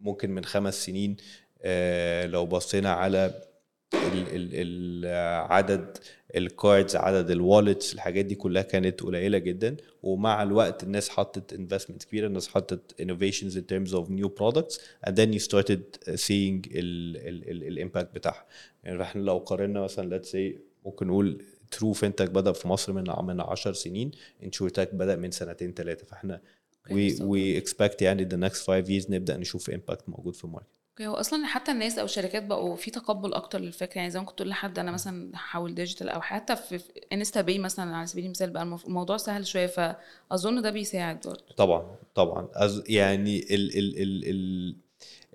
ممكن 0.00 0.30
من 0.30 0.44
خمس 0.44 0.84
سنين 0.86 1.16
آه، 1.62 2.26
لو 2.26 2.46
بصينا 2.46 2.92
على 2.92 3.42
عدد 5.50 5.98
ال 6.36 6.46
cards 6.46 6.96
عدد 6.96 7.30
ال 7.30 7.38
wallets 7.38 7.94
الحاجات 7.94 8.24
دي 8.24 8.34
كلها 8.34 8.62
كانت 8.62 9.00
قليلة 9.02 9.38
جدا. 9.38 9.76
ومع 10.02 10.42
الوقت 10.42 10.82
الناس 10.82 11.08
حطت 11.08 11.54
investments 11.54 12.06
كبيرة 12.06 12.26
الناس 12.26 12.48
حطت 12.48 13.02
innovations 13.02 13.54
in 13.56 13.62
terms 13.72 13.92
of 13.94 14.10
new 14.10 14.28
products 14.28 14.78
and 15.06 15.12
then 15.16 15.32
you 15.32 15.38
started 15.38 15.82
seeing 16.14 16.62
ال 16.74 16.94
impact 16.94 18.14
بتاعها. 18.14 18.46
يعني 18.84 19.02
إحنا 19.02 19.20
لو 19.22 19.38
قارنا 19.38 19.80
مثلا 19.80 20.18
let's 20.18 20.26
say 20.28 20.58
ممكن 20.86 21.06
نقول 21.06 21.42
true 21.70 21.92
fintech 21.92 22.30
بدأ 22.30 22.52
في 22.52 22.68
مصر 22.68 22.92
من 22.92 23.04
من 23.22 23.40
10 23.40 23.72
سنين 23.72 24.10
insurtech 24.42 24.94
بدأ 24.94 25.16
من 25.16 25.30
سنتين 25.30 25.74
ثلاثة 25.74 26.06
فاحنا 26.06 26.40
we 27.18 27.62
expect 27.62 28.02
يعني 28.02 28.28
the 28.28 28.48
next 28.50 28.58
five 28.58 28.86
years 28.88 29.10
نبدأ 29.10 29.36
نشوف 29.36 29.70
impact 29.70 30.08
موجود 30.08 30.34
في 30.36 30.44
ال 30.44 30.49
market. 30.49 30.81
okay 30.92 31.06
هو 31.06 31.14
أصلا 31.14 31.46
حتى 31.46 31.72
الناس 31.72 31.98
أو 31.98 32.04
الشركات 32.04 32.42
بقوا 32.44 32.76
في 32.76 32.90
تقبل 32.90 33.34
أكتر 33.34 33.58
للفكرة. 33.60 33.98
يعني 33.98 34.10
زي 34.10 34.18
ما 34.20 34.24
كنت 34.26 34.36
تقول 34.38 34.48
لحد 34.48 34.78
أنا 34.78 34.90
مثلا 34.90 35.30
هحول 35.34 35.74
digital 35.74 36.08
أو 36.08 36.20
حتى 36.20 36.56
في 36.56 36.80
انستا 37.12 37.40
باي 37.40 37.58
مثلا 37.58 37.96
على 37.96 38.06
سبيل 38.06 38.24
المثال 38.24 38.50
بقى 38.50 38.62
الموضوع 38.62 39.16
سهل 39.16 39.46
شوية 39.46 39.66
فاظن 39.66 40.62
ده 40.62 40.70
بيساعد 40.70 41.20
برضه. 41.26 41.44
طبعا 41.56 41.96
طبعا. 42.14 42.48
as 42.54 42.82
يعني 42.88 43.38
ال 43.54 43.78
ال 43.78 44.02
ال 44.02 44.24
ال 44.28 44.76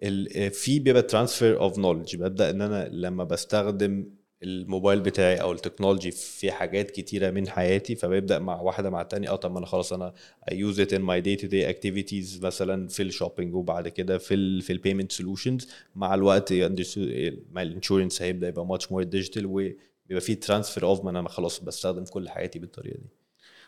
ال 0.04 0.52
في 0.52 0.80
بيبقى 0.80 1.02
transfer 1.02 1.60
of 1.60 1.78
knowledge 1.80 2.16
ببدأ 2.16 2.50
إن 2.50 2.62
أنا 2.62 2.88
لما 2.92 3.24
بستخدم 3.24 4.10
الموبايل 4.44 5.00
بتاعي 5.02 5.42
أو 5.42 5.52
ال 5.52 5.57
technology 5.57 6.12
في 6.12 6.52
حاجات 6.52 6.92
كتيرة 6.92 7.32
من 7.32 7.48
حياتي 7.50 7.96
فبيبدأ 7.96 8.40
مع 8.40 8.62
واحدة 8.62 8.90
مع 8.90 9.02
التانية 9.02 9.30
آه 9.30 9.36
طب 9.36 9.52
ما 9.52 9.58
أنا 9.58 9.66
خلاص 9.66 9.94
أنا 9.94 10.14
use 10.52 10.76
it 10.78 10.90
in 10.92 11.02
my 11.02 11.22
day 11.26 11.42
to 11.44 11.48
day 11.50 11.74
activities 11.76 12.44
مثلا 12.44 12.88
في 12.88 13.04
ال 13.04 13.10
shopping 13.10 13.56
وبعد 13.56 13.88
كده 13.88 14.18
في 14.18 14.34
ال 14.34 14.62
في 14.62 14.74
ال 14.74 14.79
payment 14.79 15.12
solutions 15.12 15.68
مع 15.96 16.14
الوقت 16.16 16.52
ال 16.52 16.69
insurance 16.69 18.22
هيبدأ 18.22 18.48
يبقى 18.48 18.68
much 18.78 18.82
more 18.84 19.04
digital 19.06 19.44
وبيبقى 19.46 20.22
في 20.22 20.36
transfer 20.36 20.86
of 20.86 21.04
ما 21.04 21.10
أنا 21.10 21.30
خلاص 21.30 21.60
بستخدم 21.64 22.04
كل 22.04 22.30
حياتي 22.30 22.60
بالطريقة 22.60 22.98
دي. 22.98 23.10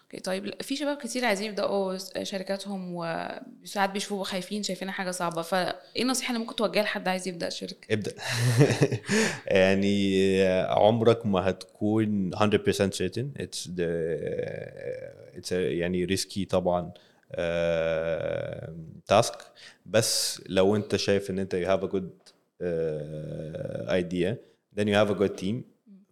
okay 0.10 0.20
طيب 0.24 0.62
في 0.62 0.76
شباب 0.76 0.98
كتير 0.98 1.26
عايزين 1.26 1.48
يبدأوا 1.50 1.98
شركاتهم 2.24 2.96
وساعات 2.96 3.90
بيشوفوا 3.90 4.24
خايفين 4.24 4.64
شايفينها 4.64 4.94
حاجة 4.94 5.12
صعبة. 5.12 5.42
فإيه 5.42 6.02
النصيحة 6.02 6.30
اللي 6.32 6.40
ممكن 6.40 6.56
توجهها 6.56 6.84
لحد 6.84 7.08
عايز 7.08 7.28
يبدأ 7.28 7.50
شركه 7.50 7.94
ابدأ. 7.94 8.14
يعني 9.48 10.44
عمرك 10.64 11.26
ما 11.26 11.50
هتكون 11.50 12.36
100% 12.36 12.40
certain. 12.90 13.42
It's 13.42 13.68
the 13.68 13.90
it's 15.38 15.52
a 15.52 15.54
يعني 15.54 16.06
risky 16.06 16.46
طبعا 16.46 16.92
task 19.08 19.38
بس 19.86 20.42
لو 20.46 20.76
أنت 20.76 20.96
شايف 20.96 21.30
إن 21.30 21.40
أنت 21.40 21.56
you 21.56 21.68
have 21.68 21.84
a 21.84 21.92
good 21.92 22.10
uh, 22.62 23.92
idea 23.92 24.38
then 24.76 24.88
you 24.88 24.96
have 24.96 25.10
a 25.10 25.20
good 25.20 25.38
team. 25.38 25.56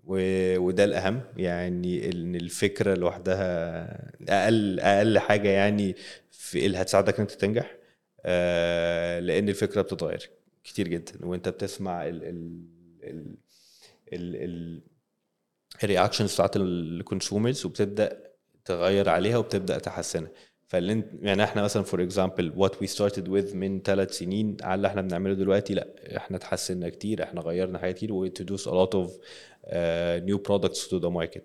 وده 0.07 0.83
الأهم. 0.83 1.21
يعني 1.37 2.11
إن 2.11 2.35
الفكرة 2.35 2.93
لوحدها 2.95 4.11
أقل 4.29 4.79
أقل 4.79 5.19
حاجة 5.19 5.49
يعني 5.49 5.95
في 6.31 6.65
اللي 6.65 6.77
هتساعدك 6.77 7.15
إن 7.15 7.21
أنت 7.21 7.31
تنجح 7.31 7.75
آه، 8.25 9.19
لأن 9.19 9.49
الفكرة 9.49 9.81
بتتغير 9.81 10.29
كتير 10.63 10.87
جدا. 10.87 11.25
وأنت 11.25 11.49
بتسمع 11.49 12.07
ال 12.07 12.23
ال 12.23 12.61
ال 13.03 13.35
ال 14.13 14.35
ال 14.35 14.81
ال 15.83 15.88
reactions 15.88 16.33
بتاعت 16.33 16.55
ال 16.57 16.68
consumers 16.68 17.65
وبتبدأ 17.65 18.23
تغير 18.65 19.09
عليها 19.09 19.37
وبتبدأ 19.37 19.77
تحسنها. 19.79 20.31
فاللي 20.67 20.93
انت 20.93 21.07
يعني 21.21 21.43
إحنا 21.43 21.61
مثلا 21.63 21.83
for 21.83 22.03
example 22.03 22.53
what 22.55 22.81
we 22.81 22.87
started 22.87 23.29
with 23.29 23.55
من 23.55 23.81
ثلاث 23.81 24.11
سنين 24.11 24.57
على 24.61 24.75
اللي 24.75 24.87
إحنا 24.87 25.01
بنعمله 25.01 25.33
دلوقتي 25.33 25.73
لا 25.73 25.87
إحنا 26.17 26.37
اتحسنا 26.37 26.89
كتير 26.89 27.23
إحنا 27.23 27.41
غيرنا 27.41 27.79
حاجات 27.79 27.95
كتير 27.95 28.13
و 28.13 28.27
introduced 28.29 28.63
a 28.67 28.71
lot 28.71 28.93
of 28.95 29.09
uh, 29.11 30.29
new 30.29 30.37
products 30.49 30.87
to 30.87 30.99
the 30.99 31.09
market. 31.09 31.41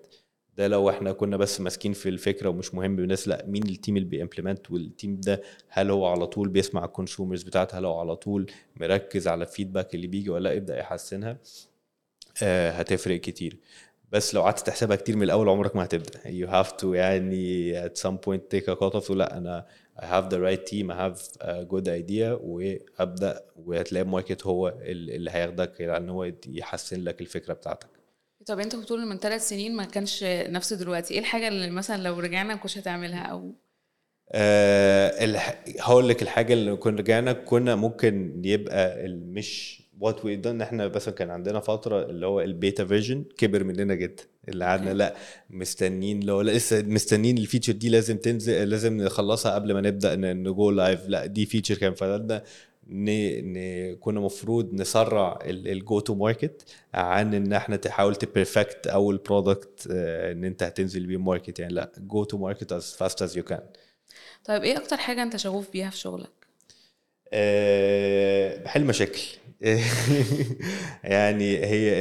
ده 0.56 0.68
لو 0.68 0.90
إحنا 0.90 1.12
كنا 1.12 1.36
بس 1.36 1.60
ماسكين 1.60 1.92
في 1.92 2.08
الفكرة 2.08 2.48
ومش 2.48 2.74
مهم 2.74 2.96
بالناس 2.96 3.28
لا 3.28 3.44
مين 3.46 3.62
ال 3.68 3.74
team 3.74 3.96
اللي 3.96 4.08
بي 4.08 4.19
implement 4.19 4.70
وال 4.70 4.87
team 4.87 5.20
ده؟ 5.20 5.42
هل 5.68 5.90
هو 5.90 6.06
على 6.06 6.26
طول 6.26 6.48
بيسمع 6.48 6.84
ال 6.84 6.90
consumers 6.90 7.42
بتاعته؟ 7.42 7.78
هل 7.78 7.84
هو 7.84 8.00
على 8.00 8.16
طول 8.16 8.50
مركز 8.76 9.28
على 9.28 9.44
ال 9.44 9.50
feedback 9.50 9.94
اللي 9.94 10.06
بيجي 10.06 10.30
ولا 10.30 10.48
لا؟ 10.48 10.54
يبدأ 10.54 10.78
يحسنها 10.78 11.38
آه 12.42 12.70
هتفرق 12.70 13.20
كتير. 13.20 13.58
بس 14.12 14.34
لو 14.34 14.42
قعدت 14.42 14.66
تحسبها 14.66 14.96
كتير 14.96 15.16
من 15.16 15.22
الأول 15.22 15.48
عمرك 15.48 15.76
ما 15.76 15.84
هتبدأ. 15.84 16.20
You 16.20 16.50
have 16.50 16.76
to 16.82 16.84
يعني 16.84 17.88
at 17.88 17.92
some 17.92 18.16
point 18.26 18.40
take 18.54 18.64
a 18.68 18.76
cut 18.76 18.94
off 19.00 19.10
لا 19.10 19.38
أنا 19.38 19.66
I 19.98 20.04
have 20.04 20.30
the 20.32 20.38
right 20.38 20.66
team 20.70 20.90
I 20.90 20.94
have 20.94 21.18
a 21.40 21.64
good 21.72 21.88
idea 21.88 22.38
وأبدأ 22.40 23.44
وهتلاقي 23.56 24.04
ال 24.04 24.10
market 24.10 24.46
هو 24.46 24.68
اللي 24.82 25.30
هياخدك 25.30 25.80
إن 25.80 26.08
هو 26.10 26.32
يحسن 26.48 27.00
لك 27.04 27.20
الفكرة 27.20 27.54
بتاعتك. 27.54 27.88
طب 28.46 28.58
أنت 28.58 28.76
بتقول 28.76 29.06
من 29.06 29.18
ثلاث 29.18 29.48
سنين 29.48 29.76
ما 29.76 29.84
كانش 29.84 30.24
نفس 30.24 30.72
دلوقتي. 30.72 31.14
إيه 31.14 31.20
الحاجة 31.20 31.48
اللي 31.48 31.70
مثلا 31.70 32.02
لو 32.02 32.20
رجعنا 32.20 32.54
ما 32.54 32.60
كنتش 32.60 32.78
هتعملها؟ 32.78 33.22
أو 33.22 33.54
أه 34.32 35.24
الح... 35.24 35.64
هقول 35.80 36.08
لك 36.08 36.22
الحاجة 36.22 36.52
اللي 36.52 36.76
كنا 36.76 36.96
رجعنا 36.96 37.32
كنا 37.32 37.74
ممكن 37.74 38.42
يبقى 38.44 39.08
مش 39.08 39.81
what 40.00 40.24
we 40.24 40.36
done 40.36 40.62
إحنا 40.62 40.88
مثلا 40.88 41.14
كان 41.14 41.30
عندنا 41.30 41.60
فترة 41.60 42.02
اللي 42.02 42.26
هو 42.26 42.40
ال 42.40 42.49
beta 42.49 42.84
version 42.84 43.24
كبر 43.38 43.64
مننا 43.64 43.94
جدا 43.94 44.22
اللي 44.48 44.64
قعدنا 44.64 44.90
لا 44.90 45.14
مستنيين 45.50 46.20
اللي 46.20 46.32
هو 46.32 46.40
لا 46.40 46.50
لسه 46.50 46.82
مستنيين 46.82 47.38
ال 47.38 47.42
feature 47.42 47.72
دي 47.72 47.88
لازم 47.88 48.16
تنزل 48.16 48.68
لازم 48.68 48.96
نخلصها 48.96 49.54
قبل 49.54 49.74
ما 49.74 49.80
نبدأ 49.80 50.16
ن 50.16 50.34
go 50.34 50.70
live 50.70 51.08
لا 51.08 51.26
دي 51.26 51.46
feature 51.46 51.74
كان 51.74 51.94
فضلنا 51.94 52.42
ن... 52.88 53.10
ن... 53.52 53.94
كنا 53.96 54.20
مفروض 54.20 54.74
نسرع 54.74 55.38
ال 55.46 55.64
go 55.64 56.00
to 56.00 56.14
market 56.14 56.64
عن 56.94 57.34
إن 57.34 57.52
إحنا 57.52 57.76
تحاول 57.76 58.16
ت 58.16 58.25
perfect 58.25 58.86
أول 58.86 59.16
product 59.16 59.86
إن 59.90 60.44
أنت 60.44 60.62
هتنزل 60.62 61.06
بيه 61.06 61.16
market 61.16 61.58
يعني 61.58 61.74
لا 61.74 61.92
go 61.98 62.24
to 62.24 62.38
market 62.38 62.72
as 62.72 62.94
fast 62.94 63.22
as 63.22 63.36
you 63.36 63.44
can 63.44 63.62
طيب 64.44 64.62
إيه 64.62 64.76
أكتر 64.76 64.96
حاجة 64.96 65.22
أنت 65.22 65.36
شغوف 65.36 65.70
بيها 65.70 65.90
في 65.90 65.98
شغلك؟ 65.98 66.30
أه 67.32 68.62
بحل 68.62 68.84
مشاكل. 68.84 69.22
يعني 71.04 71.56
هي 71.64 72.00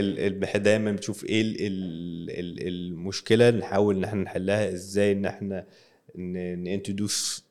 دايما 0.57 0.91
بتشوف 0.91 1.25
إيه 1.25 1.41
ال- 1.41 1.55
ال- 1.61 2.29
ال- 2.39 2.67
المشكلة 2.67 3.49
نحاول 3.49 3.97
إن 3.97 4.03
إحنا 4.03 4.23
نحلها 4.23 4.69
إزاي 4.69 5.11
إن 5.11 5.25
إحنا 5.25 5.65
ن 6.15 6.28
introduce 6.28 7.45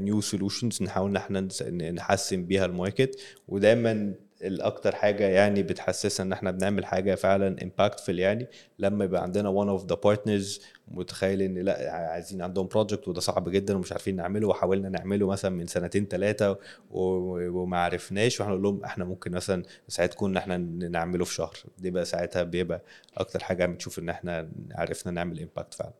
new 0.00 0.20
solutions 0.20 0.82
نحاول 0.82 1.10
إن 1.10 1.16
إحنا 1.16 1.48
نحسن 1.90 2.44
بيها 2.44 2.64
ال 2.64 2.71
market. 2.71 3.20
ودايما 3.48 4.14
الأكتر 4.42 4.94
حاجة 4.94 5.24
يعني 5.28 5.62
بتحسسنا 5.62 6.26
إن 6.26 6.32
إحنا 6.32 6.50
بنعمل 6.50 6.84
حاجة 6.84 7.14
فعلا 7.14 7.56
impactful 7.62 8.08
يعني 8.08 8.46
لما 8.78 9.04
يبقى 9.04 9.22
عندنا 9.22 9.50
one 9.64 9.80
of 9.80 9.84
the 9.92 9.96
partners 9.96 10.62
متخيل 10.88 11.42
إن 11.42 11.58
لأ 11.58 11.92
عايزين 11.92 12.42
عندهم 12.42 12.66
project 12.66 13.08
وده 13.08 13.20
صعب 13.20 13.48
جدا 13.48 13.76
ومش 13.76 13.92
عارفين 13.92 14.16
نعمله 14.16 14.48
وحاولنا 14.48 14.88
نعمله 14.88 15.26
مثلا 15.26 15.50
من 15.50 15.66
سنتين 15.66 16.06
ثلاثة 16.06 16.58
وما 16.90 17.78
عرفناش 17.78 18.40
وإحنا 18.40 18.54
نقول 18.54 18.62
لهم 18.64 18.84
إحنا 18.84 19.04
ممكن 19.04 19.32
مثلا 19.32 19.62
نساعدكم 19.88 20.26
ان 20.26 20.36
إحنا 20.36 20.56
نعمله 20.88 21.24
في 21.24 21.34
شهر. 21.34 21.56
دي 21.78 21.90
بقى 21.90 22.04
ساعتها 22.04 22.42
بيبقى 22.42 22.82
أكتر 23.16 23.44
حاجة 23.44 23.66
بتشوف 23.66 23.98
إن 23.98 24.08
إحنا 24.08 24.50
عرفنا 24.72 25.12
نعمل 25.12 25.40
impact 25.40 25.74
فعلا. 25.74 25.92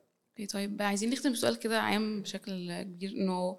طيب 0.53 0.83
عايزين 0.83 1.11
نختم 1.11 1.33
بسؤال 1.33 1.59
كده 1.59 1.81
عام 1.81 2.23
بشكل 2.23 2.83
كبير 2.83 3.11
إنه 3.11 3.59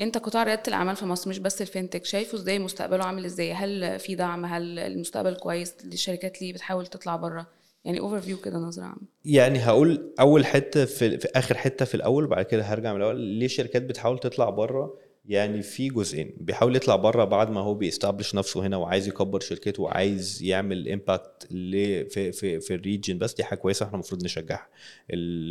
انت 0.00 0.18
قطاع 0.18 0.42
رياده 0.42 0.62
الاعمال 0.68 0.96
في 0.96 1.04
مصر 1.04 1.30
مش 1.30 1.38
بس 1.38 1.62
ال 1.62 1.67
fintech 1.67 2.04
شايفه 2.04 2.38
إزاي 2.38 2.58
مستقبله 2.58 3.04
عامل 3.04 3.24
إزاي؟ 3.24 3.52
هل 3.52 3.98
في 3.98 4.14
دعم؟ 4.14 4.44
هل 4.44 4.78
المستقبل 4.78 5.34
كويس؟ 5.34 5.74
للشركات 5.84 6.42
اللي 6.42 6.52
بتحاول 6.52 6.86
تطلع 6.86 7.16
بره؟ 7.16 7.46
يعني 7.84 8.00
overview 8.00 8.36
كده 8.36 8.58
نظرة 8.58 8.84
عامة. 8.84 9.00
يعني 9.24 9.58
هقول 9.58 10.12
أول 10.20 10.46
حتة 10.46 10.84
في, 10.84 11.18
في 11.18 11.28
آخر 11.34 11.56
حتة 11.56 11.84
في 11.84 11.94
الأول 11.94 12.26
بعد 12.26 12.44
كده 12.44 12.62
هرجع 12.62 12.92
من 12.92 12.96
الأول. 12.96 13.20
ليه 13.20 13.46
الشركات 13.46 13.82
بتحاول 13.82 14.18
تطلع 14.18 14.50
بره؟ 14.50 14.94
يعني 15.24 15.62
في 15.62 15.88
جزئين. 15.88 16.36
بيحاول 16.40 16.76
يطلع 16.76 16.96
بره 16.96 17.24
بعد 17.24 17.50
ما 17.50 17.60
هو 17.60 17.74
بي 17.74 17.85
establish 17.85 18.34
نفسه 18.34 18.66
هنا 18.66 18.76
وعايز 18.76 19.08
يكبر 19.08 19.40
شركته 19.40 19.82
وعايز 19.82 20.42
يعمل 20.42 20.88
impact 20.88 21.46
في 21.50 22.32
في 22.32 22.60
في 22.60 22.74
ال 22.74 22.80
region. 22.80 23.18
بس 23.18 23.34
دي 23.34 23.44
حاجة 23.44 23.58
كويسة 23.58 23.86
إحنا 23.86 23.94
المفروض 23.94 24.24
نشجعها. 24.24 24.68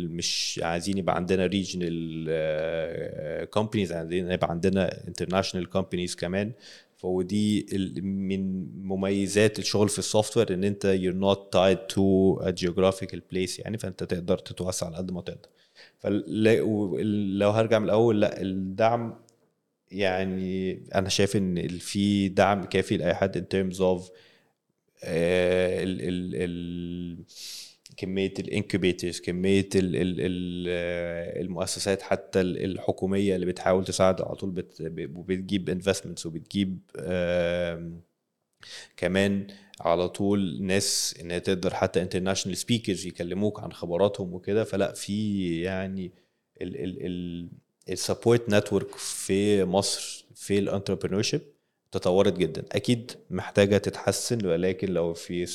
مش 0.08 0.60
عايزين 0.62 0.98
يبقى 0.98 1.16
عندنا 1.16 1.46
regional 1.46 1.88
companies 3.50 3.92
عايزين 3.92 4.30
يبقى 4.30 4.50
عندنا 4.50 5.06
international 5.08 5.70
companies 5.70 6.14
كمان. 6.14 6.52
فودي 6.96 7.66
من 8.02 8.66
مميزات 8.86 9.58
الشغل 9.58 9.88
في 9.88 9.98
ال 9.98 10.36
software 10.36 10.54
ان 10.54 10.64
انت 10.64 10.98
not 11.20 11.38
tied 11.58 11.94
to 11.94 12.02
a 12.44 12.52
geographical 12.64 13.18
place 13.34 13.60
يعني. 13.60 13.78
فانت 13.78 14.04
تقدر 14.04 14.38
تتوسع 14.38 14.86
على 14.86 14.96
قد 14.96 15.10
ما 15.10 15.20
تقدر. 15.20 15.48
فلو 15.98 17.50
هرجع 17.50 17.78
من 17.78 17.84
الأول 17.84 18.20
لا 18.20 18.42
الدعم 18.42 19.14
يعني 19.92 20.82
أنا 20.94 21.08
شايف 21.08 21.36
إن 21.36 21.68
في 21.68 22.28
دعم 22.28 22.64
كافي 22.64 22.96
لأي 22.96 23.14
حد 23.14 23.38
in 23.38 23.56
terms 23.56 23.76
of 23.78 24.10
آه، 25.04 25.84
كمية 27.96 28.34
ال 28.38 28.45
incubators 28.45 29.20
كمية 29.20 29.68
ال 29.74 29.96
ال 29.96 30.20
ال 30.20 30.68
المؤسسات 31.44 32.02
حتى 32.02 32.40
الحكومية 32.40 33.34
اللي 33.34 33.46
بتحاول 33.46 33.84
تساعد 33.84 34.22
على 34.22 34.34
طول 34.34 34.50
بت 34.50 34.92
وبتجيب 35.14 35.70
investments 35.70 36.26
وبتجيب 36.26 36.78
كمان 38.96 39.46
على 39.80 40.08
طول 40.08 40.62
ناس 40.62 41.14
إن 41.20 41.42
تقدر 41.42 41.74
حتى 41.74 42.02
international 42.02 42.56
speakers 42.56 43.06
يكلموك 43.06 43.60
عن 43.60 43.72
خبراتهم 43.72 44.34
وكده. 44.34 44.64
فلا 44.64 44.92
في 44.92 45.60
يعني 45.60 46.12
ال 47.88 47.95
support 47.95 48.48
network 48.48 48.94
في 48.96 49.64
مصر 49.64 50.24
في 50.34 50.58
ال 50.58 51.22
entrepreneurship 51.22 51.40
تطورت 51.92 52.32
جدا. 52.38 52.64
أكيد 52.72 53.12
محتاجة 53.30 53.76
تتحسن 53.78 54.46
ولكن 54.46 54.88
لو 54.92 55.14
في 55.14 55.46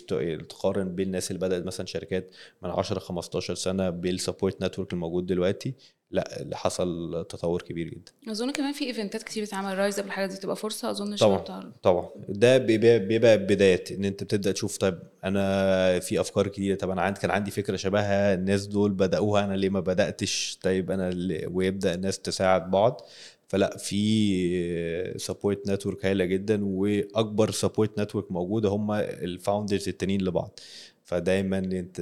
تقارن 0.49 0.95
بين 0.95 1.07
الناس 1.07 1.31
اللي 1.31 1.39
بدأت 1.39 1.65
مثلا 1.65 1.85
شركات 1.85 2.35
من 2.61 2.69
10 2.69 2.99
15 2.99 3.55
سنة 3.55 3.89
بال 3.89 4.06
support 4.06 4.63
network 4.63 4.93
الموجود 4.93 5.25
دلوقتي 5.25 5.73
لا 6.11 6.41
اللي 6.41 6.55
حصل 6.55 7.25
تطور 7.29 7.61
كبير 7.61 7.87
جدا. 7.87 8.11
أظن 8.31 8.51
كمان 8.51 8.73
في 8.73 8.85
إيفنتات 8.85 9.23
كتير 9.23 9.43
بتتعمل 9.43 9.77
Rise 9.77 9.99
Up 9.99 10.05
الحاجات 10.05 10.29
دي 10.29 10.35
تبقى 10.37 10.55
فرصة 10.55 10.89
أظن 10.89 11.15
طبعا 11.15 11.71
طبعا. 11.83 12.09
ده 12.29 12.57
بيبقى, 12.57 12.99
بيبقى 12.99 13.37
بدايات 13.37 13.91
إن 13.91 14.05
أنت 14.05 14.23
بتبدأ 14.23 14.51
تشوف 14.51 14.77
طيب 14.77 14.99
أنا 15.23 15.99
في 15.99 16.19
أفكار 16.19 16.47
كتيرة 16.47 16.75
طب 16.75 16.89
أنا 16.89 17.01
عندي 17.01 17.19
كان 17.19 17.31
عندي 17.31 17.51
فكرة 17.51 17.75
شبهها 17.75 18.33
الناس 18.33 18.67
دول 18.67 18.91
بدأوها 18.91 19.43
أنا 19.43 19.53
ليه 19.53 19.69
ما 19.69 19.79
بدأتش؟ 19.79 20.59
طيب 20.61 20.91
أنا 20.91 21.09
ويبدأ 21.51 21.93
الناس 21.93 22.19
تساعد 22.19 22.71
بعض. 22.71 23.01
فلا 23.47 23.77
في 23.77 25.13
support 25.17 25.69
network 25.69 26.05
هايلة 26.05 26.25
جدا 26.25 26.59
وأكبر 26.65 27.51
support 27.51 27.99
network 27.99 28.31
موجوده 28.31 28.69
هم 28.69 28.91
ال 28.91 29.02
founders 29.02 29.87
التانيين 29.89 30.21
لبعض. 30.21 30.59
فدايما 31.07 31.57
انت 31.57 32.01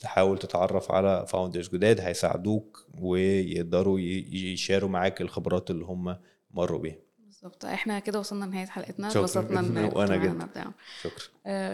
تحاول 0.00 0.38
تتعرف 0.38 0.92
على 0.92 1.26
founders 1.28 1.68
جداد 1.68 2.00
هيساعدوك 2.00 2.86
ويقدروا 3.00 4.00
يشاركوا 4.00 4.90
معاك 4.90 5.20
الخبرات 5.20 5.70
اللي 5.70 5.84
هم 5.84 6.16
مروا 6.50 6.78
بيها. 6.78 6.96
بالظبط. 7.18 7.64
إحنا 7.64 7.98
كده 7.98 8.18
وصلنا 8.18 8.44
لنهايه 8.44 8.66
حلقتنا. 8.66 9.10
اتبسطنا 9.10 9.60
وأنا 9.96 10.16
جدا. 10.16 10.72
شكرا. 11.02 11.24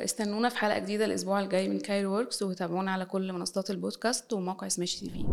استنونا 0.04 0.48
في 0.48 0.56
حلقة 0.58 0.78
جديدة 0.78 1.04
الأسبوع 1.04 1.40
الجاي 1.40 1.68
من 1.68 1.78
Cairo 1.80 2.14
Works 2.14 2.42
وتابعونا 2.42 2.92
على 2.92 3.04
كل 3.04 3.32
منصات 3.32 3.70
البودكاست 3.70 4.32
وموقع 4.32 4.68
Smashi 4.68 5.00
TV 5.00 5.24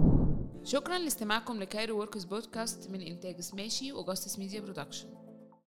شكرا 0.63 0.97
لاستماعكم 0.97 1.59
ل 1.59 1.66
Cairo 1.66 1.99
Works 1.99 2.23
podcast 2.23 2.89
من 2.91 3.01
إنتاج 3.01 3.39
Smashi 3.41 3.91
Augustus 3.93 4.39
Media 4.39 4.61
production 4.61 5.07